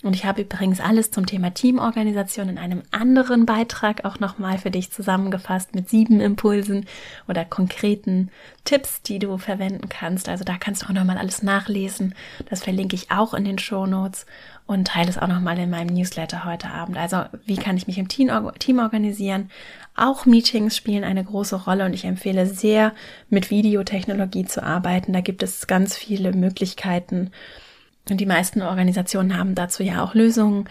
[0.02, 4.72] Und ich habe übrigens alles zum Thema Teamorganisation in einem anderen Beitrag auch nochmal für
[4.72, 6.86] dich zusammengefasst mit sieben Impulsen
[7.28, 8.30] oder konkreten
[8.64, 10.28] Tipps, die du verwenden kannst.
[10.28, 12.14] Also da kannst du auch nochmal alles nachlesen.
[12.50, 14.26] Das verlinke ich auch in den Show Notes
[14.66, 16.96] und teile es auch nochmal in meinem Newsletter heute Abend.
[16.96, 19.50] Also wie kann ich mich im Team, Team organisieren?
[19.94, 22.92] Auch Meetings spielen eine große Rolle und ich empfehle sehr,
[23.28, 25.12] mit Videotechnologie zu arbeiten.
[25.12, 27.30] Da gibt es ganz viele Möglichkeiten.
[28.10, 30.68] Und die meisten Organisationen haben dazu ja auch Lösungen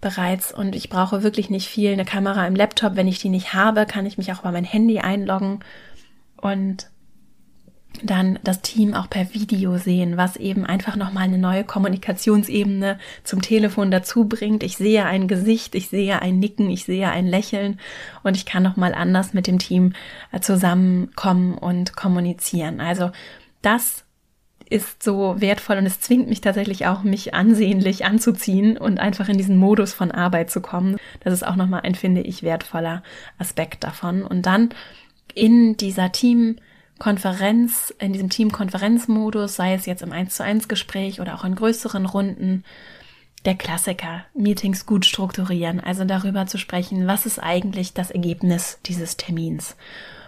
[0.00, 1.92] bereits und ich brauche wirklich nicht viel.
[1.92, 4.64] Eine Kamera im Laptop, wenn ich die nicht habe, kann ich mich auch über mein
[4.64, 5.60] Handy einloggen
[6.36, 6.88] und
[8.02, 13.40] dann das Team auch per Video sehen, was eben einfach nochmal eine neue Kommunikationsebene zum
[13.40, 14.62] Telefon dazu bringt.
[14.62, 17.78] Ich sehe ein Gesicht, ich sehe ein Nicken, ich sehe ein Lächeln
[18.22, 19.92] und ich kann nochmal anders mit dem Team
[20.32, 22.80] äh, zusammenkommen und kommunizieren.
[22.80, 23.10] Also
[23.62, 24.03] das
[24.74, 29.38] ist so wertvoll und es zwingt mich tatsächlich auch, mich ansehnlich anzuziehen und einfach in
[29.38, 30.96] diesen Modus von Arbeit zu kommen.
[31.20, 33.04] Das ist auch nochmal ein, finde ich, wertvoller
[33.38, 34.22] Aspekt davon.
[34.22, 34.70] Und dann
[35.34, 36.56] in dieser Team-
[37.00, 41.56] Konferenz, in diesem Team-Konferenzmodus, sei es jetzt im 1 zu 1 Gespräch oder auch in
[41.56, 42.62] größeren Runden,
[43.44, 49.16] der Klassiker, Meetings gut strukturieren, also darüber zu sprechen, was ist eigentlich das Ergebnis dieses
[49.16, 49.76] Termins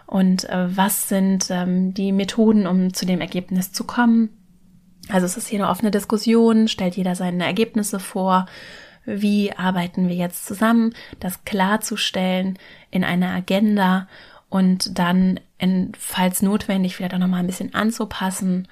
[0.06, 4.30] und äh, was sind ähm, die Methoden, um zu dem Ergebnis zu kommen,
[5.08, 8.46] Also es ist hier eine offene Diskussion, stellt jeder seine Ergebnisse vor,
[9.04, 12.58] wie arbeiten wir jetzt zusammen, das klarzustellen
[12.90, 14.08] in einer Agenda
[14.48, 18.68] und dann, in, falls notwendig, vielleicht auch nochmal ein bisschen anzupassen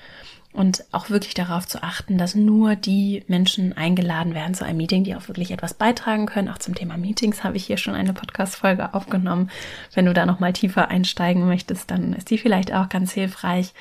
[0.54, 5.02] und auch wirklich darauf zu achten, dass nur die Menschen eingeladen werden zu einem Meeting,
[5.02, 6.48] die auch wirklich etwas beitragen können.
[6.48, 9.50] Auch zum Thema Meetings habe ich hier schon eine Podcast-Folge aufgenommen.
[9.94, 13.74] Wenn du da nochmal tiefer einsteigen möchtest, dann ist die vielleicht auch ganz hilfreich.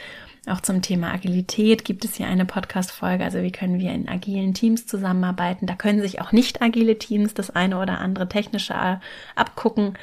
[0.48, 3.24] Auch zum Thema Agilität gibt es hier eine Podcast-Folge.
[3.24, 5.68] Also wie können wir in agilen Teams zusammenarbeiten?
[5.68, 9.00] Da können sich auch nicht agile Teams das eine oder andere technische
[9.36, 9.94] abgucken.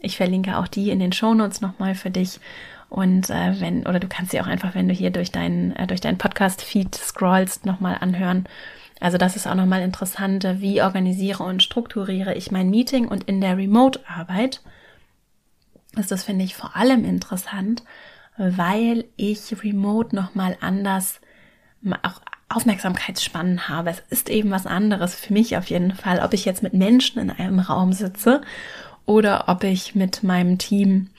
[0.00, 2.40] Ich verlinke auch die in den Shownotes nochmal für dich.
[2.88, 5.86] Und äh, wenn, oder du kannst sie auch einfach, wenn du hier durch deinen, äh,
[5.86, 8.44] durch deinen Podcast-Feed scrollst, nochmal anhören.
[9.00, 13.40] Also das ist auch nochmal interessant, wie organisiere und strukturiere ich mein Meeting und in
[13.40, 14.60] der Remote-Arbeit
[15.96, 17.84] ist das, finde ich, vor allem interessant,
[18.36, 21.20] weil ich Remote nochmal anders
[22.02, 23.90] auch Aufmerksamkeitsspannen habe.
[23.90, 27.20] Es ist eben was anderes für mich auf jeden Fall, ob ich jetzt mit Menschen
[27.20, 28.40] in einem Raum sitze
[29.06, 31.10] oder ob ich mit meinem Team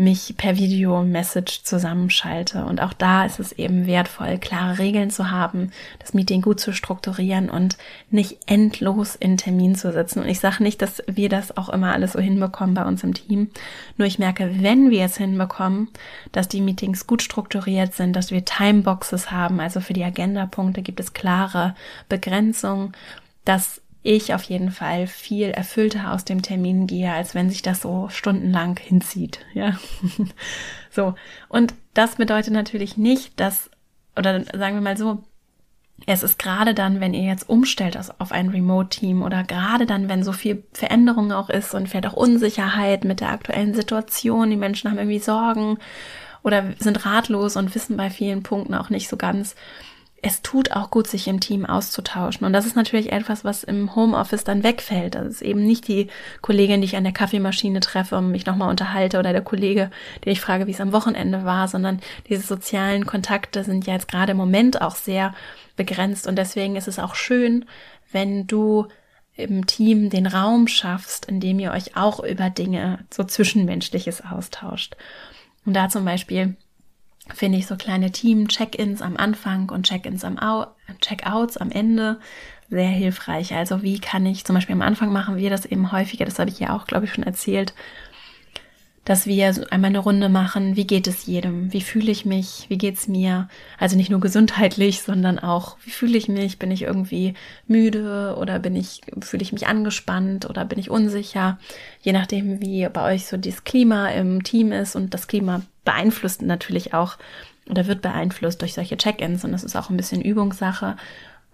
[0.00, 2.64] mich per Video-Message zusammenschalte.
[2.64, 6.72] Und auch da ist es eben wertvoll, klare Regeln zu haben, das Meeting gut zu
[6.72, 7.76] strukturieren und
[8.10, 10.20] nicht endlos in Termin zu sitzen.
[10.20, 13.12] Und ich sage nicht, dass wir das auch immer alles so hinbekommen bei uns im
[13.12, 13.50] Team.
[13.98, 15.88] Nur ich merke, wenn wir es hinbekommen,
[16.32, 21.00] dass die Meetings gut strukturiert sind, dass wir Timeboxes haben, also für die Agenda-Punkte gibt
[21.00, 21.74] es klare
[22.08, 22.92] Begrenzungen,
[23.44, 27.82] dass ich auf jeden Fall viel erfüllter aus dem Termin gehe, als wenn sich das
[27.82, 29.78] so stundenlang hinzieht, ja.
[30.90, 31.14] so.
[31.48, 33.70] Und das bedeutet natürlich nicht, dass,
[34.16, 35.22] oder sagen wir mal so,
[36.06, 40.22] es ist gerade dann, wenn ihr jetzt umstellt auf ein Remote-Team oder gerade dann, wenn
[40.22, 44.90] so viel Veränderung auch ist und vielleicht auch Unsicherheit mit der aktuellen Situation, die Menschen
[44.90, 45.78] haben irgendwie Sorgen
[46.42, 49.56] oder sind ratlos und wissen bei vielen Punkten auch nicht so ganz,
[50.22, 52.46] es tut auch gut, sich im Team auszutauschen.
[52.46, 55.14] Und das ist natürlich etwas, was im Homeoffice dann wegfällt.
[55.14, 56.08] Das ist eben nicht die
[56.42, 59.90] Kollegin, die ich an der Kaffeemaschine treffe und mich nochmal unterhalte oder der Kollege,
[60.24, 64.08] den ich frage, wie es am Wochenende war, sondern diese sozialen Kontakte sind ja jetzt
[64.08, 65.34] gerade im Moment auch sehr
[65.76, 66.26] begrenzt.
[66.26, 67.64] Und deswegen ist es auch schön,
[68.12, 68.88] wenn du
[69.36, 74.96] im Team den Raum schaffst, in dem ihr euch auch über Dinge so Zwischenmenschliches austauscht.
[75.64, 76.56] Und da zum Beispiel
[77.34, 80.66] finde ich so kleine Team-Check-ins am Anfang und Check-ins am Au
[81.00, 82.18] Check-outs am Ende
[82.70, 83.54] sehr hilfreich.
[83.54, 86.50] Also wie kann ich, zum Beispiel am Anfang machen wir das eben häufiger, das habe
[86.50, 87.74] ich ja auch, glaube ich, schon erzählt,
[89.10, 92.78] dass wir einmal eine Runde machen, wie geht es jedem, wie fühle ich mich, wie
[92.78, 97.34] geht's mir, also nicht nur gesundheitlich, sondern auch, wie fühle ich mich, bin ich irgendwie
[97.66, 101.58] müde oder bin ich, fühle ich mich angespannt oder bin ich unsicher,
[102.02, 104.94] je nachdem, wie bei euch so das Klima im Team ist.
[104.94, 107.16] Und das Klima beeinflusst natürlich auch
[107.68, 109.44] oder wird beeinflusst durch solche Check-ins.
[109.44, 110.94] Und das ist auch ein bisschen Übungssache.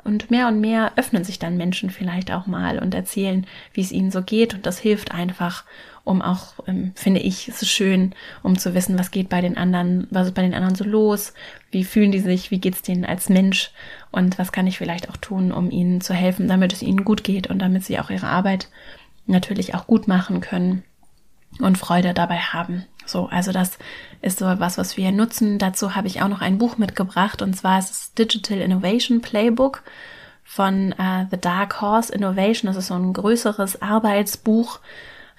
[0.05, 3.93] Und mehr und mehr öffnen sich dann Menschen vielleicht auch mal und erzählen, wie es
[3.93, 4.53] ihnen so geht.
[4.53, 5.65] Und das hilft einfach,
[6.07, 8.15] um auch, ähm, finde ich, es ist schön,
[8.45, 11.35] um zu wissen, was geht bei den anderen, was ist bei den anderen so los,
[11.73, 13.73] wie fühlen die sich, wie geht's denen als Mensch
[14.13, 17.25] und was kann ich vielleicht auch tun, um ihnen zu helfen, damit es ihnen gut
[17.25, 18.69] geht und damit sie auch ihre Arbeit
[19.27, 20.85] natürlich auch gut machen können
[21.59, 22.85] und Freude dabei haben.
[23.05, 23.77] So, also das
[24.23, 25.59] ist so was, was wir nutzen.
[25.59, 29.83] Dazu habe ich auch noch ein Buch mitgebracht und zwar ist es Digital Innovation Playbook
[30.45, 32.69] von uh, The Dark Horse Innovation.
[32.69, 34.79] Das ist so ein größeres Arbeitsbuch,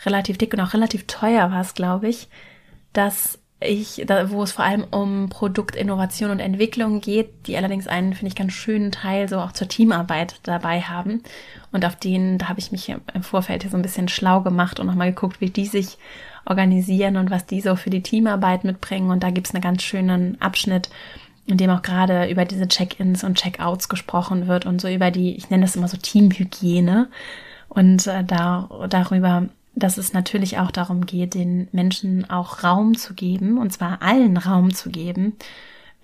[0.06, 2.28] relativ dick und auch relativ teuer war es, glaube ich,
[2.94, 8.14] dass ich, da, wo es vor allem um Produktinnovation und Entwicklung geht, die allerdings einen,
[8.14, 11.24] finde ich, ganz schönen Teil so auch zur Teamarbeit dabei haben.
[11.72, 14.80] Und auf den, da habe ich mich im Vorfeld hier so ein bisschen schlau gemacht
[14.80, 15.98] und nochmal geguckt, wie die sich
[16.46, 19.10] organisieren und was die so für die Teamarbeit mitbringen.
[19.10, 20.90] Und da gibt es einen ganz schönen Abschnitt,
[21.48, 25.36] in dem auch gerade über diese Check-ins und Check-outs gesprochen wird und so über die,
[25.36, 27.10] ich nenne das immer so Teamhygiene
[27.70, 33.13] und äh, da, darüber, dass es natürlich auch darum geht, den Menschen auch Raum zu
[33.13, 35.34] geben, und zwar allen Raum zu geben,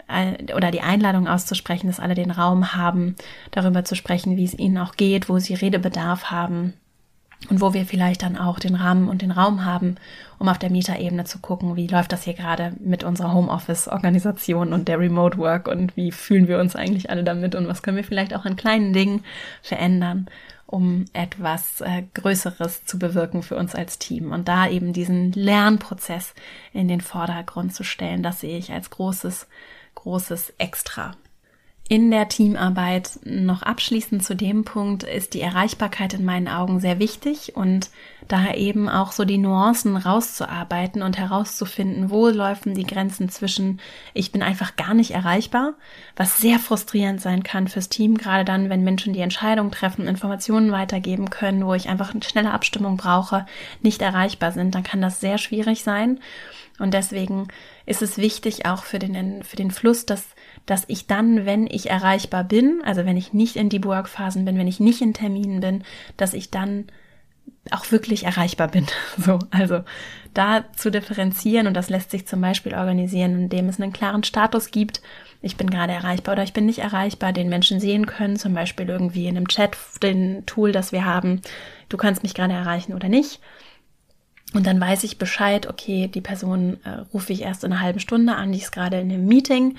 [0.08, 3.16] äh, oder die Einladung auszusprechen, dass alle den Raum haben,
[3.52, 6.74] darüber zu sprechen, wie es ihnen auch geht, wo sie Redebedarf haben
[7.50, 9.96] und wo wir vielleicht dann auch den Rahmen und den Raum haben,
[10.38, 14.88] um auf der Mieterebene zu gucken, wie läuft das hier gerade mit unserer Homeoffice-Organisation und
[14.88, 18.04] der Remote Work und wie fühlen wir uns eigentlich alle damit und was können wir
[18.04, 19.24] vielleicht auch an kleinen Dingen
[19.62, 20.28] verändern,
[20.66, 24.32] um etwas äh, Größeres zu bewirken für uns als Team.
[24.32, 26.34] Und da eben diesen Lernprozess
[26.74, 29.48] in den Vordergrund zu stellen, das sehe ich als großes,
[29.96, 31.16] großes Extra.
[31.90, 36.98] in der Teamarbeit noch abschließend zu dem Punkt ist die Erreichbarkeit in meinen Augen sehr
[36.98, 37.90] wichtig und
[38.34, 43.80] da eben auch so die Nuancen rauszuarbeiten und herauszufinden, wo laufen die Grenzen zwischen
[44.16, 45.76] ich bin einfach gar nicht erreichbar,
[46.16, 50.72] was sehr frustrierend sein kann fürs Team, gerade dann, wenn Menschen die Entscheidung treffen, Informationen
[50.72, 53.46] weitergeben können, wo ich einfach eine schnelle Abstimmung brauche,
[53.82, 56.20] nicht erreichbar sind, dann kann das sehr schwierig sein.
[56.80, 57.50] Und deswegen
[57.86, 60.26] ist es wichtig auch für den, für den Fluss, dass
[60.66, 64.58] dass ich dann, wenn ich erreichbar bin, also wenn ich nicht in die Work-Phasen bin,
[64.58, 65.84] wenn ich nicht in Terminen bin,
[66.16, 66.86] dass ich dann
[67.72, 68.88] auch wirklich erreichbar bin.
[69.18, 69.82] So, also
[70.34, 74.72] da zu differenzieren und das lässt sich zum Beispiel organisieren, indem es einen klaren Status
[74.72, 75.02] gibt.
[75.42, 78.90] Ich bin gerade erreichbar oder ich bin nicht erreichbar, den Menschen sehen können, zum Beispiel
[78.90, 81.42] irgendwie in einem Chat, den Tool, das wir haben.
[81.90, 83.40] Du kannst mich gerade erreichen oder nicht.
[84.54, 88.00] Und dann weiß ich Bescheid, okay, die Person äh, rufe ich erst in einer halben
[88.00, 89.78] Stunde an, die ist gerade in einem Meeting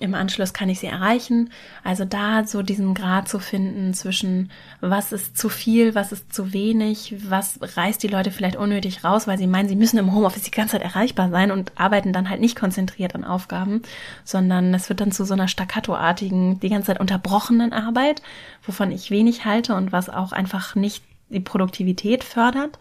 [0.00, 1.50] im Anschluss kann ich sie erreichen.
[1.82, 6.52] Also da so diesen Grad zu finden zwischen was ist zu viel, was ist zu
[6.52, 10.44] wenig, was reißt die Leute vielleicht unnötig raus, weil sie meinen, sie müssen im Homeoffice
[10.44, 13.82] die ganze Zeit erreichbar sein und arbeiten dann halt nicht konzentriert an Aufgaben,
[14.24, 18.22] sondern es wird dann zu so einer staccatoartigen, die ganze Zeit unterbrochenen Arbeit,
[18.62, 22.78] wovon ich wenig halte und was auch einfach nicht die Produktivität fördert.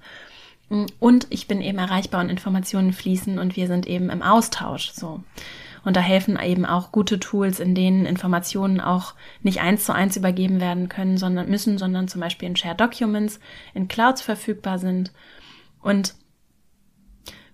[1.00, 5.24] Und ich bin eben erreichbar und Informationen fließen und wir sind eben im Austausch, so.
[5.84, 10.18] Und da helfen eben auch gute Tools, in denen Informationen auch nicht eins zu eins
[10.18, 13.40] übergeben werden können, sondern müssen, sondern zum Beispiel in Shared Documents,
[13.74, 15.12] in Clouds verfügbar sind.
[15.82, 16.16] Und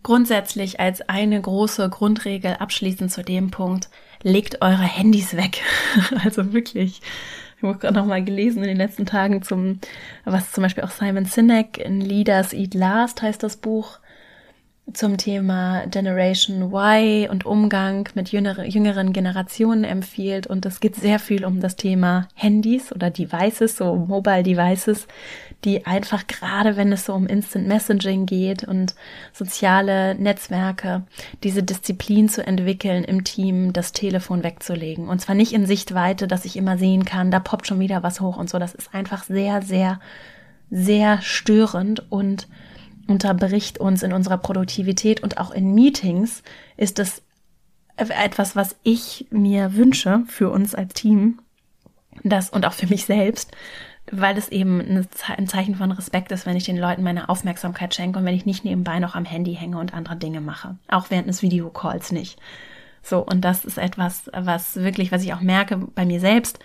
[0.04, 3.90] grundsätzlich als eine große Grundregel abschließend zu dem Punkt,
[4.22, 5.62] legt eure Handys weg.
[6.24, 7.02] also wirklich.
[7.58, 9.80] Ich habe gerade noch mal gelesen in den letzten Tagen zum,
[10.26, 14.00] was zum Beispiel auch Simon Sinek in Leaders Eat Last heißt das Buch,
[14.92, 20.46] zum Thema Generation Y und Umgang mit jüngere, jüngeren Generationen empfiehlt.
[20.46, 25.08] Und es geht sehr viel um das Thema Handys oder Devices, so Mobile Devices,
[25.64, 28.94] die einfach gerade, wenn es so um Instant Messaging geht und
[29.32, 31.04] soziale Netzwerke,
[31.44, 35.08] diese Disziplin zu entwickeln, im Team das Telefon wegzulegen.
[35.08, 38.20] Und zwar nicht in Sichtweite, dass ich immer sehen kann, da poppt schon wieder was
[38.20, 38.60] hoch und so.
[38.60, 40.02] Das ist einfach sehr, sehr,
[40.70, 42.48] sehr störend und
[43.08, 46.44] unterbricht uns in unserer Produktivität und auch in Meetings
[46.78, 47.22] ist es
[47.96, 51.40] etwas, was ich mir wünsche für uns als Team,
[52.24, 53.52] das und auch für mich selbst,
[54.12, 58.20] weil es eben ein Zeichen von Respekt ist, wenn ich den Leuten meine Aufmerksamkeit schenke
[58.20, 60.78] und wenn ich nicht nebenbei noch am Handy hänge und andere Dinge mache.
[60.88, 62.40] Auch während des Videocalls nicht.
[63.02, 66.60] So, und das ist etwas, was wirklich, was ich auch merke bei mir selbst,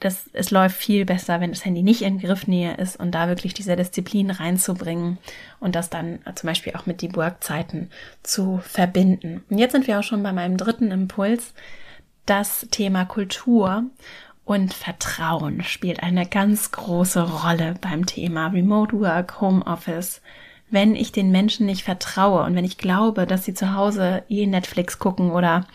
[0.00, 3.54] das, es läuft viel besser, wenn das Handy nicht in Griffnähe ist und da wirklich
[3.54, 5.18] diese Disziplin reinzubringen
[5.58, 7.90] und das dann zum Beispiel auch mit die Workzeiten
[8.22, 9.44] zu verbinden.
[9.50, 11.52] Und jetzt sind wir auch schon bei meinem dritten Impuls.
[12.26, 13.84] Das Thema Kultur
[14.44, 20.22] und Vertrauen spielt eine ganz große Rolle beim Thema Remote Work, Home Office.
[20.70, 24.46] Wenn ich den Menschen nicht vertraue und wenn ich glaube, dass sie zu Hause eh
[24.46, 25.66] Netflix gucken oder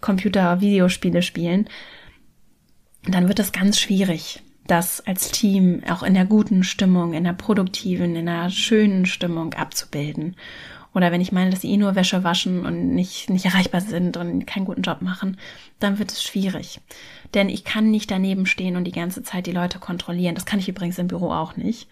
[0.00, 1.68] Computer-Videospiele spielen,
[3.14, 7.32] dann wird es ganz schwierig, das als Team auch in der guten Stimmung, in der
[7.32, 10.36] produktiven, in der schönen Stimmung abzubilden.
[10.96, 14.16] Oder wenn ich meine, dass sie eh nur Wäsche waschen und nicht, nicht erreichbar sind
[14.16, 15.36] und keinen guten Job machen,
[15.78, 16.80] dann wird es schwierig.
[17.34, 20.34] Denn ich kann nicht daneben stehen und die ganze Zeit die Leute kontrollieren.
[20.34, 21.86] Das kann ich übrigens im Büro auch nicht.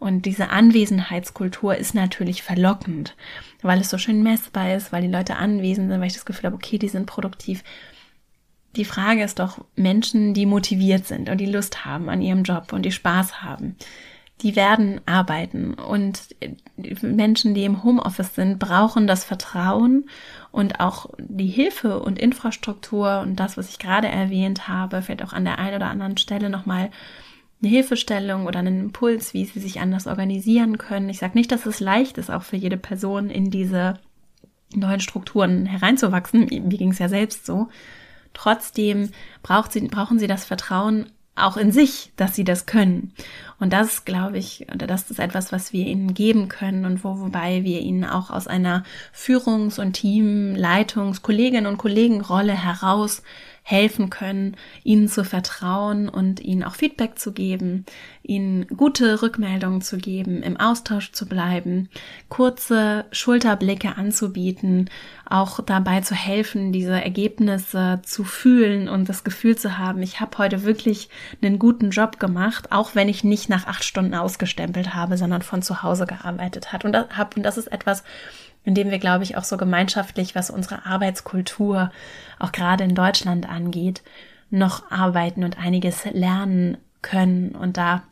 [0.00, 3.14] Und diese Anwesenheitskultur ist natürlich verlockend,
[3.62, 6.46] weil es so schön messbar ist, weil die Leute anwesend sind, weil ich das Gefühl
[6.46, 7.62] habe, okay, die sind produktiv.
[8.76, 12.72] Die Frage ist doch, Menschen, die motiviert sind und die Lust haben an ihrem Job
[12.72, 13.76] und die Spaß haben,
[14.42, 15.74] die werden arbeiten.
[15.74, 16.20] Und
[17.02, 20.08] Menschen, die im Homeoffice sind, brauchen das Vertrauen
[20.52, 25.32] und auch die Hilfe und Infrastruktur und das, was ich gerade erwähnt habe, vielleicht auch
[25.32, 26.90] an der einen oder anderen Stelle nochmal
[27.60, 31.08] eine Hilfestellung oder einen Impuls, wie sie sich anders organisieren können.
[31.08, 33.94] Ich sage nicht, dass es leicht ist, auch für jede Person in diese
[34.74, 36.40] neuen Strukturen hereinzuwachsen.
[36.40, 37.68] Mir ging es ja selbst so.
[38.34, 39.10] Trotzdem
[39.42, 41.06] braucht sie, brauchen sie das Vertrauen
[41.38, 43.12] auch in sich, dass sie das können.
[43.60, 47.20] Und das, glaube ich, oder das ist etwas, was wir ihnen geben können und wo,
[47.20, 53.22] wobei wir ihnen auch aus einer Führungs- und Team-, Leitungs-, Kolleginnen und Kollegenrolle heraus
[53.62, 57.84] helfen können, ihnen zu vertrauen und ihnen auch Feedback zu geben,
[58.28, 61.88] ihnen gute Rückmeldungen zu geben, im Austausch zu bleiben,
[62.28, 64.90] kurze Schulterblicke anzubieten,
[65.24, 70.36] auch dabei zu helfen, diese Ergebnisse zu fühlen und das Gefühl zu haben, ich habe
[70.36, 71.08] heute wirklich
[71.40, 75.62] einen guten Job gemacht, auch wenn ich nicht nach acht Stunden ausgestempelt habe, sondern von
[75.62, 78.04] zu Hause gearbeitet hat und das, und das ist etwas,
[78.62, 81.90] indem wir, glaube ich, auch so gemeinschaftlich, was unsere Arbeitskultur
[82.38, 84.02] auch gerade in Deutschland angeht,
[84.50, 87.54] noch arbeiten und einiges lernen können.
[87.54, 88.02] Und da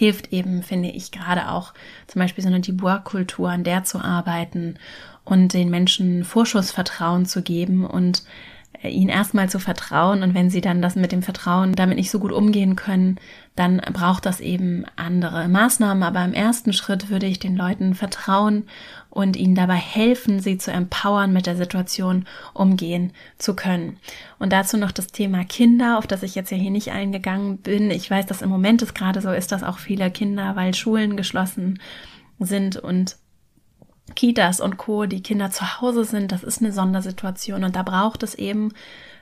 [0.00, 1.74] hilft eben, finde ich, gerade auch
[2.06, 4.76] zum Beispiel so eine Deep Work Kultur, an der zu arbeiten
[5.24, 8.22] und den Menschen Vorschussvertrauen zu geben und
[8.82, 10.22] ihnen erstmal zu vertrauen.
[10.22, 13.18] Und wenn sie dann das mit dem Vertrauen damit nicht so gut umgehen können,
[13.60, 16.02] dann braucht das eben andere Maßnahmen.
[16.02, 18.66] Aber im ersten Schritt würde ich den Leuten vertrauen
[19.10, 23.98] und ihnen dabei helfen, sie zu empowern, mit der Situation umgehen zu können.
[24.38, 27.90] Und dazu noch das Thema Kinder, auf das ich jetzt ja hier nicht eingegangen bin.
[27.90, 31.18] Ich weiß, dass im Moment es gerade so ist, dass auch viele Kinder, weil Schulen
[31.18, 31.80] geschlossen
[32.38, 33.16] sind und
[34.16, 38.22] Kitas und Co., die Kinder zu Hause sind, das ist eine Sondersituation und da braucht
[38.22, 38.72] es eben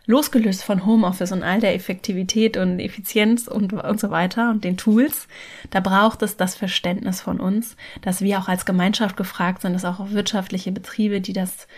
[0.09, 4.79] losgelöst von Homeoffice und all der Effektivität und Effizienz und, und so weiter und den
[4.79, 5.29] Tools,
[5.71, 9.85] da braucht es das Verständnis von uns, dass wir auch als Gemeinschaft gefragt sind, dass
[9.85, 11.69] auch wirtschaftliche Betriebe, die das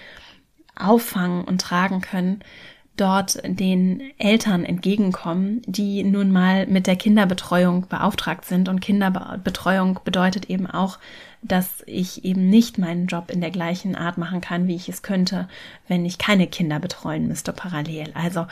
[0.76, 2.40] auffangen und tragen können,
[2.96, 8.68] dort den Eltern entgegenkommen, die nun mal mit der Kinderbetreuung beauftragt sind.
[8.68, 10.98] Und Kinderbetreuung bedeutet eben auch,
[11.42, 15.02] dass ich eben nicht meinen Job in der gleichen Art machen kann, wie ich es
[15.02, 15.48] könnte,
[15.88, 18.10] wenn ich keine Kinder betreuen müsste parallel.
[18.14, 18.46] Also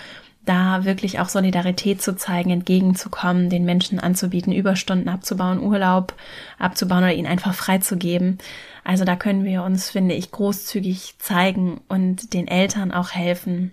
[0.49, 6.15] da wirklich auch Solidarität zu zeigen, entgegenzukommen, den Menschen anzubieten, Überstunden abzubauen, Urlaub
[6.59, 8.39] abzubauen oder ihn einfach freizugeben.
[8.83, 13.73] Also da können wir uns, finde ich, großzügig zeigen und den Eltern auch helfen,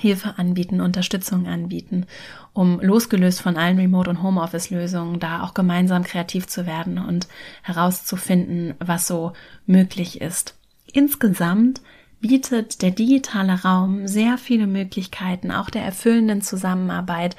[0.00, 2.06] Hilfe anbieten, Unterstützung anbieten,
[2.52, 7.28] um losgelöst von allen Remote- und Homeoffice-Lösungen da auch gemeinsam kreativ zu werden und
[7.62, 9.32] herauszufinden, was so
[9.66, 10.54] möglich ist.
[10.92, 11.80] Insgesamt
[12.20, 17.36] bietet der digitale Raum sehr viele Möglichkeiten, auch der erfüllenden Zusammenarbeit,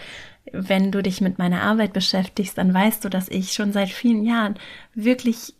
[0.51, 4.23] wenn du dich mit meiner Arbeit beschäftigst, dann weißt du, dass ich schon seit vielen
[4.23, 4.55] Jahren
[4.93, 5.55] wirklich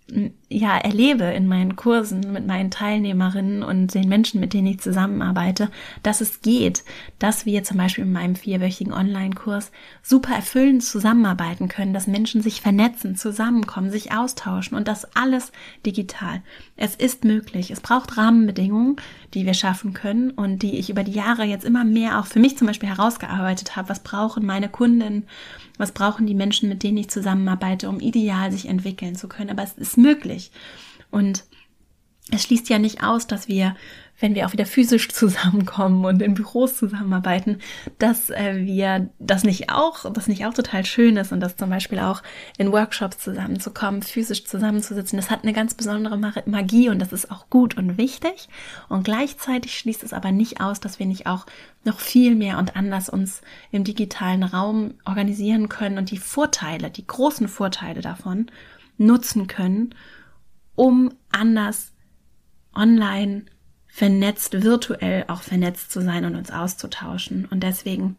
[0.50, 5.72] ja erlebe in meinen Kursen mit meinen Teilnehmerinnen und den Menschen, mit denen ich zusammenarbeite,
[6.04, 6.84] dass es geht,
[7.18, 9.72] dass wir zum Beispiel in meinem vierwöchigen Online-Kurs
[10.04, 15.52] super erfüllend zusammenarbeiten können, dass Menschen sich vernetzen, zusammenkommen, sich austauschen und das alles
[15.86, 16.44] digital.
[16.78, 17.72] Es ist möglich.
[17.72, 18.98] Es braucht Rahmenbedingungen,
[19.34, 22.40] die wir schaffen können und die ich über die Jahre jetzt immer mehr auch für
[22.40, 23.90] mich zum Beispiel herausgearbeitet habe.
[23.90, 25.26] Was brauchen meine Kunden?
[25.78, 29.50] Was brauchen die Menschen, mit denen ich zusammenarbeite, um ideal sich entwickeln zu können?
[29.50, 30.52] Aber es ist möglich.
[31.12, 31.44] Und
[32.32, 33.76] es schließt ja nicht aus, dass wir
[34.20, 37.60] wenn wir auch wieder physisch zusammenkommen und in Büros zusammenarbeiten,
[38.00, 41.70] dass äh, wir das nicht auch, das nicht auch total schön ist und das zum
[41.70, 42.24] Beispiel auch
[42.58, 47.50] in Workshops zusammenzukommen, physisch zusammenzusitzen, das hat eine ganz besondere Magie und das ist auch
[47.50, 48.48] gut und wichtig.
[48.88, 51.46] Und gleichzeitig schließt es aber nicht aus, dass wir nicht auch
[51.84, 53.42] noch viel mehr und anders uns
[53.72, 58.48] im digitalen Raum organisieren können und die Vorteile, die großen Vorteile davon
[58.98, 59.94] nutzen können,
[60.76, 61.92] um anders
[62.74, 63.46] online
[63.96, 67.48] vernetzt, virtuell auch vernetzt zu sein und uns auszutauschen.
[67.50, 68.18] Und deswegen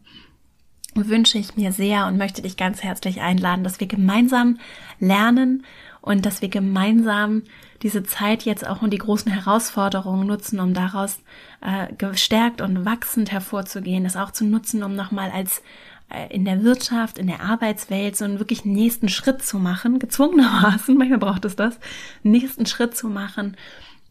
[0.95, 4.57] wünsche ich mir sehr und möchte dich ganz herzlich einladen, dass wir gemeinsam
[4.99, 5.63] lernen
[6.01, 7.43] und dass wir gemeinsam
[7.83, 11.19] diese Zeit jetzt auch und die großen Herausforderungen nutzen, um daraus
[11.61, 15.61] äh, gestärkt und wachsend hervorzugehen, das auch zu nutzen, um nochmal als
[16.09, 20.97] äh, in der Wirtschaft, in der Arbeitswelt so einen wirklich nächsten Schritt zu machen, gezwungenermaßen,
[20.97, 21.79] manchmal braucht es das,
[22.23, 23.55] nächsten Schritt zu machen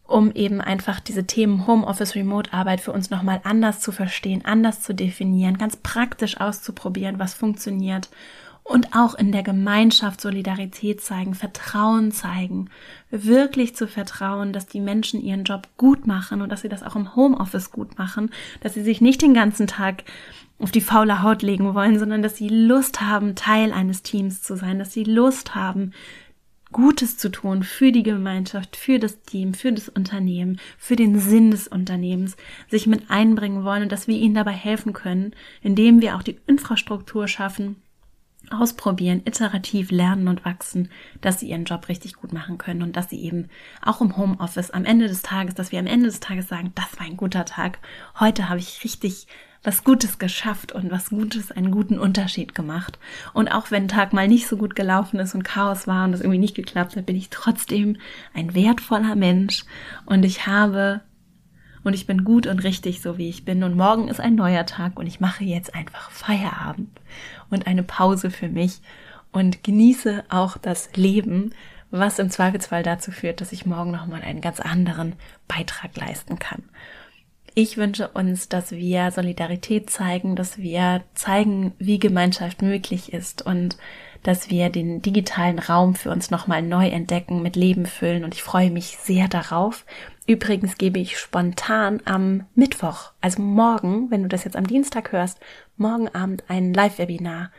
[0.07, 4.81] um eben einfach diese Themen Homeoffice, Remote Arbeit für uns nochmal anders zu verstehen, anders
[4.81, 8.09] zu definieren, ganz praktisch auszuprobieren, was funktioniert
[8.67, 12.69] und auch in der Gemeinschaft Solidarität zeigen, Vertrauen zeigen,
[13.09, 16.95] wirklich zu vertrauen, dass die Menschen ihren Job gut machen und dass sie das auch
[16.95, 18.29] im Homeoffice gut machen,
[18.61, 20.03] dass sie sich nicht den ganzen Tag
[20.59, 24.55] auf die faule Haut legen wollen, sondern dass sie Lust haben, Teil eines Teams zu
[24.55, 25.93] sein, dass sie Lust haben,
[26.71, 31.51] Gutes zu tun für die Gemeinschaft, für das Team, für das Unternehmen, für den Sinn
[31.51, 32.35] des Unternehmens,
[32.69, 36.39] sich mit einbringen wollen und dass wir ihnen dabei helfen können, indem wir auch die
[36.45, 37.77] Infrastruktur schaffen,
[38.49, 40.89] ausprobieren, iterativ lernen und wachsen,
[41.21, 43.49] dass sie ihren Job richtig gut machen können und dass sie eben
[43.81, 46.99] auch im Homeoffice am Ende des Tages, dass wir am Ende des Tages sagen, das
[46.99, 47.79] war ein guter Tag.
[48.19, 49.27] Heute habe ich richtig
[49.63, 52.99] was Gutes geschafft und was Gutes, einen guten Unterschied gemacht.
[53.33, 56.13] Und auch wenn ein Tag mal nicht so gut gelaufen ist und Chaos war und
[56.13, 57.97] es irgendwie nicht geklappt hat, bin ich trotzdem
[58.33, 59.65] ein wertvoller Mensch
[60.05, 61.01] und ich habe
[61.83, 64.65] und ich bin gut und richtig so wie ich bin und morgen ist ein neuer
[64.65, 66.89] Tag und ich mache jetzt einfach Feierabend
[67.49, 68.81] und eine Pause für mich
[69.31, 71.51] und genieße auch das Leben,
[71.89, 75.13] was im Zweifelsfall dazu führt, dass ich morgen nochmal einen ganz anderen
[75.47, 76.63] Beitrag leisten kann.
[77.55, 83.77] Ich wünsche uns, dass wir Solidarität zeigen, dass wir zeigen, wie Gemeinschaft möglich ist und
[84.23, 88.43] dass wir den digitalen Raum für uns nochmal neu entdecken, mit Leben füllen und ich
[88.43, 89.85] freue mich sehr darauf.
[90.27, 95.39] Übrigens gebe ich spontan am Mittwoch, also morgen, wenn du das jetzt am Dienstag hörst,
[95.77, 97.51] morgen Abend ein Live-Webinar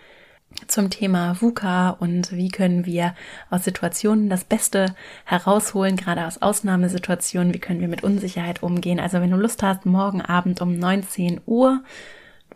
[0.67, 3.15] zum Thema VUCA und wie können wir
[3.51, 4.95] aus Situationen das Beste
[5.25, 9.01] herausholen, gerade aus Ausnahmesituationen, wie können wir mit Unsicherheit umgehen.
[9.01, 11.83] Also wenn du Lust hast, morgen Abend um 19 Uhr,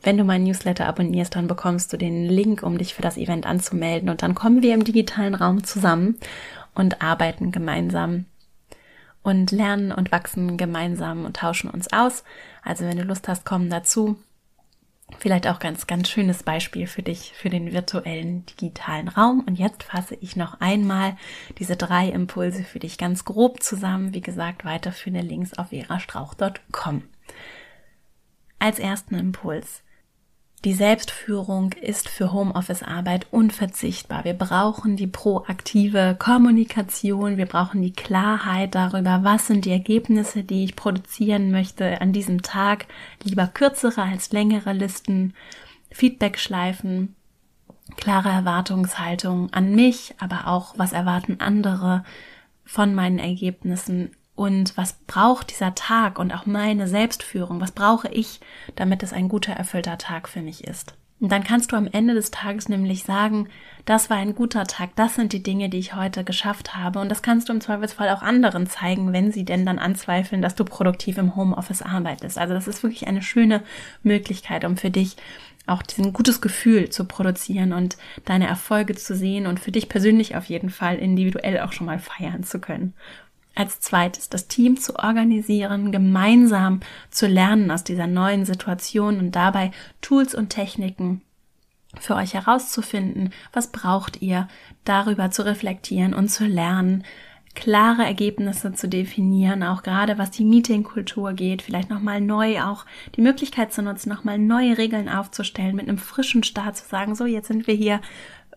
[0.03, 3.47] wenn du meinen Newsletter abonnierst, dann bekommst du den Link, um dich für das Event
[3.47, 6.19] anzumelden und dann kommen wir im digitalen Raum zusammen
[6.75, 8.27] und arbeiten gemeinsam
[9.23, 12.25] und lernen und wachsen gemeinsam und tauschen uns aus.
[12.63, 14.17] Also wenn du Lust hast, komm dazu.
[15.19, 19.45] Vielleicht auch ganz, ganz schönes Beispiel für dich, für den virtuellen digitalen Raum.
[19.47, 21.17] Und jetzt fasse ich noch einmal
[21.59, 24.15] diese drei Impulse für dich ganz grob zusammen.
[24.15, 27.03] Wie gesagt, weiterführende Links auf verastrauch.com.
[28.59, 29.83] Als ersten Impuls.
[30.65, 34.25] Die Selbstführung ist für Homeoffice-Arbeit unverzichtbar.
[34.25, 40.63] Wir brauchen die proaktive Kommunikation, wir brauchen die Klarheit darüber, was sind die Ergebnisse, die
[40.63, 42.87] ich produzieren möchte an diesem Tag.
[43.25, 45.35] Lieber kürzere als längere Listen,
[45.91, 47.17] Feedback-Schleifen,
[47.97, 52.05] klare Erwartungshaltung an mich, aber auch, was erwarten andere
[52.65, 58.41] von meinen Ergebnissen und was braucht dieser Tag und auch meine Selbstführung, was brauche ich,
[58.77, 60.95] damit es ein guter, erfüllter Tag für mich ist.
[61.23, 63.49] Und dann kannst du am Ende des Tages nämlich sagen,
[63.85, 66.99] das war ein guter Tag, das sind die Dinge, die ich heute geschafft habe.
[66.99, 70.57] Und das kannst du im Zweifelsfall auch anderen zeigen, wenn sie denn dann anzweifeln, dass
[70.57, 72.39] du produktiv im Homeoffice arbeitest.
[72.39, 73.63] Also das ist wirklich eine schöne
[74.03, 75.17] Möglichkeit, um für dich
[75.67, 80.35] auch diesen gutes Gefühl zu produzieren und deine Erfolge zu sehen und für dich persönlich
[80.35, 82.95] auf jeden Fall individuell auch schon mal feiern zu können.
[83.55, 86.81] Als zweites das Team zu organisieren, gemeinsam
[87.11, 91.23] zu lernen aus dieser neuen Situation und dabei Tools und Techniken
[92.01, 94.49] für euch herauszufinden, was braucht ihr,
[94.85, 97.05] darüber zu reflektieren und zu lernen,
[97.55, 103.21] klare Ergebnisse zu definieren, auch gerade was die Meetingkultur geht, vielleicht nochmal neu auch die
[103.21, 107.49] Möglichkeit zu nutzen, nochmal neue Regeln aufzustellen, mit einem frischen Start zu sagen, so jetzt
[107.49, 108.01] sind wir hier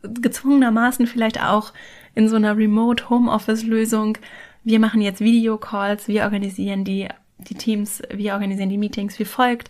[0.01, 1.73] gezwungenermaßen vielleicht auch
[2.13, 4.17] in so einer Remote Homeoffice Lösung
[4.66, 7.07] wir machen jetzt Videocalls, wir organisieren die,
[7.38, 9.70] die Teams, wir organisieren die Meetings wie folgt.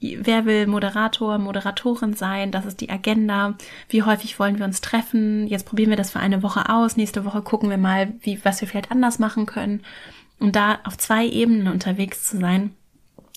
[0.00, 2.50] Wer will Moderator, Moderatorin sein?
[2.50, 3.56] Das ist die Agenda.
[3.88, 5.46] Wie häufig wollen wir uns treffen?
[5.46, 6.96] Jetzt probieren wir das für eine Woche aus.
[6.96, 9.82] Nächste Woche gucken wir mal, wie, was wir vielleicht anders machen können.
[10.40, 12.74] Und da auf zwei Ebenen unterwegs zu sein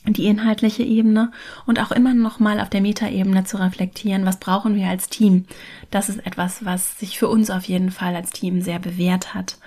[0.08, 1.32] die inhaltliche Ebene
[1.66, 5.46] und auch immer noch mal auf der Metaebene zu reflektieren, was brauchen wir als Team.
[5.90, 9.58] Das ist etwas, was sich für uns auf jeden Fall als Team sehr bewährt hat.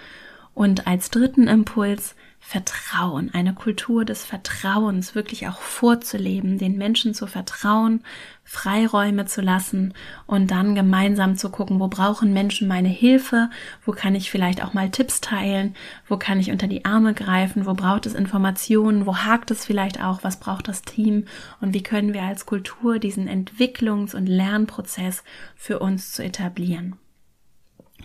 [0.59, 7.29] Und als dritten Impuls Vertrauen, eine Kultur des Vertrauens wirklich auch vorzuleben, den Menschen zu
[7.29, 8.03] vertrauen,
[8.43, 9.95] Freiräume zu lassen
[10.27, 13.51] und dann gemeinsam zu gucken, wo brauchen Menschen meine Hilfe,
[13.85, 15.77] wo kann ich vielleicht auch mal Tipps teilen,
[16.09, 20.03] wo kann ich unter die Arme greifen, wo braucht es Informationen, wo hakt es vielleicht
[20.03, 21.27] auch, was braucht das Team
[21.61, 25.23] und wie können wir als Kultur diesen Entwicklungs- und Lernprozess
[25.55, 26.97] für uns zu etablieren.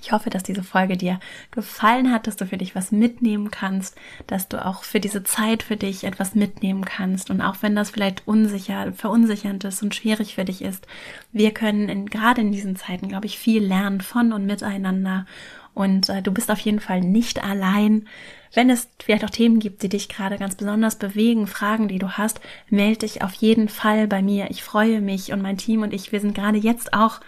[0.02, 1.20] Ich hoffe, dass diese Folge dir
[1.52, 3.96] gefallen hat, dass du für dich was mitnehmen kannst,
[4.28, 7.30] dass du auch für diese Zeit für dich etwas mitnehmen kannst.
[7.30, 10.88] Und auch wenn das vielleicht unsicher, verunsichernd ist und schwierig für dich ist,
[11.32, 15.26] wir können in, gerade in diesen Zeiten, glaube ich, viel lernen von und miteinander.
[15.74, 18.08] Und äh, du bist auf jeden Fall nicht allein.
[18.54, 22.12] Wenn es vielleicht auch Themen gibt, die dich gerade ganz besonders bewegen, Fragen, die du
[22.12, 22.40] hast,
[22.70, 24.52] melde dich auf jeden Fall bei mir.
[24.52, 27.20] Ich freue mich und mein Team und ich, wir sind gerade jetzt auch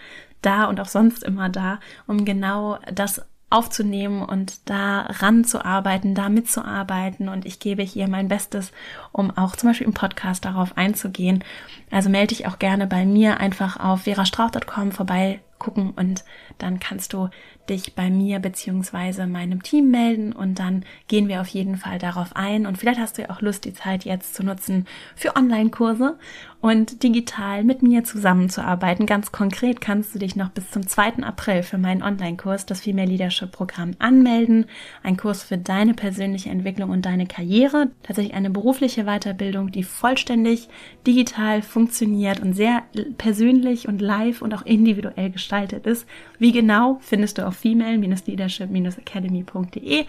[0.46, 7.28] da und auch sonst immer da, um genau das aufzunehmen und da ranzuarbeiten, da mitzuarbeiten
[7.28, 8.72] und ich gebe hier mein Bestes,
[9.12, 11.44] um auch zum Beispiel im Podcast darauf einzugehen.
[11.90, 16.24] Also melde dich auch gerne bei mir einfach auf verastrauch.com vorbei gucken und
[16.58, 17.28] dann kannst du
[17.68, 22.34] dich bei mir beziehungsweise meinem Team melden und dann gehen wir auf jeden Fall darauf
[22.34, 26.18] ein und vielleicht hast du ja auch Lust, die Zeit jetzt zu nutzen für Online-Kurse
[26.60, 29.06] und digital mit mir zusammenzuarbeiten.
[29.06, 31.22] Ganz konkret kannst du dich noch bis zum 2.
[31.22, 34.66] April für meinen Online-Kurs, das Female Leadership Programm, anmelden.
[35.02, 37.90] Ein Kurs für deine persönliche Entwicklung und deine Karriere.
[38.02, 40.68] Tatsächlich eine berufliche Weiterbildung, die vollständig
[41.06, 42.82] digital funktioniert und sehr
[43.18, 46.06] persönlich und live und auch individuell gestaltet ist.
[46.46, 50.04] Wie genau findest du auf female-leadership-academy.de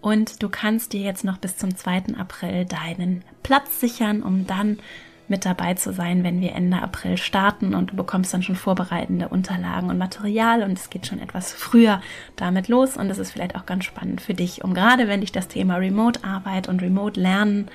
[0.00, 2.14] und du kannst dir jetzt noch bis zum 2.
[2.16, 4.78] April deinen Platz sichern, um dann
[5.26, 7.74] mit dabei zu sein, wenn wir Ende April starten.
[7.74, 10.62] Und du bekommst dann schon vorbereitende Unterlagen und Material.
[10.62, 12.00] Und es geht schon etwas früher
[12.36, 12.96] damit los.
[12.96, 15.78] Und es ist vielleicht auch ganz spannend für dich, um gerade wenn dich das Thema
[15.78, 17.68] Remote Arbeit und Remote Lernen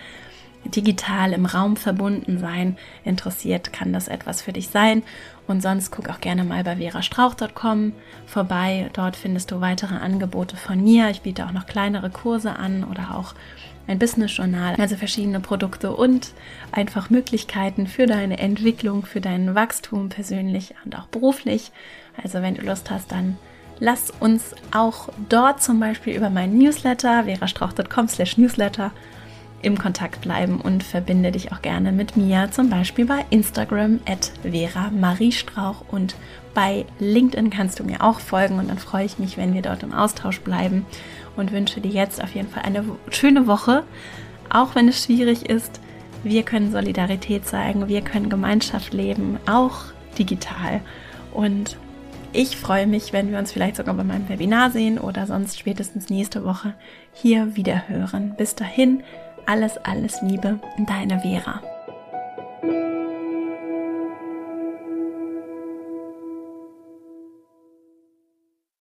[0.66, 5.04] digital im Raum verbunden sein interessiert, kann das etwas für dich sein.
[5.48, 7.94] Und sonst guck auch gerne mal bei verastrauch.com
[8.28, 8.90] vorbei.
[8.94, 11.10] Dort findest du weitere Angebote von mir.
[11.10, 13.34] Ich biete auch noch kleinere Kurse an oder auch
[13.88, 16.34] ein Business-Journal, also verschiedene Produkte und
[16.72, 21.72] einfach Möglichkeiten für deine Entwicklung, für dein Wachstum persönlich und auch beruflich.
[22.22, 23.38] Also wenn du Lust hast, dann
[23.80, 28.92] lass uns auch dort zum Beispiel über meinen Newsletter verastrauch.com slash newsletter
[29.62, 34.32] im Kontakt bleiben und verbinde dich auch gerne mit mir, zum Beispiel bei Instagram at
[34.44, 36.16] Vera Marie Strauch und
[36.54, 39.84] bei LinkedIn kannst du mir auch folgen und dann freue ich mich, wenn wir dort
[39.84, 40.86] im Austausch bleiben
[41.36, 43.84] und wünsche dir jetzt auf jeden Fall eine schöne Woche,
[44.50, 45.80] auch wenn es schwierig ist.
[46.24, 49.86] Wir können Solidarität zeigen, wir können Gemeinschaft leben, auch
[50.18, 50.82] digital
[51.34, 51.78] und
[52.32, 56.10] ich freue mich, wenn wir uns vielleicht sogar bei meinem Webinar sehen oder sonst spätestens
[56.10, 56.76] nächste Woche
[57.12, 58.36] hier wieder hören.
[58.38, 59.02] Bis dahin,
[59.50, 61.60] alles, alles Liebe, deine Vera.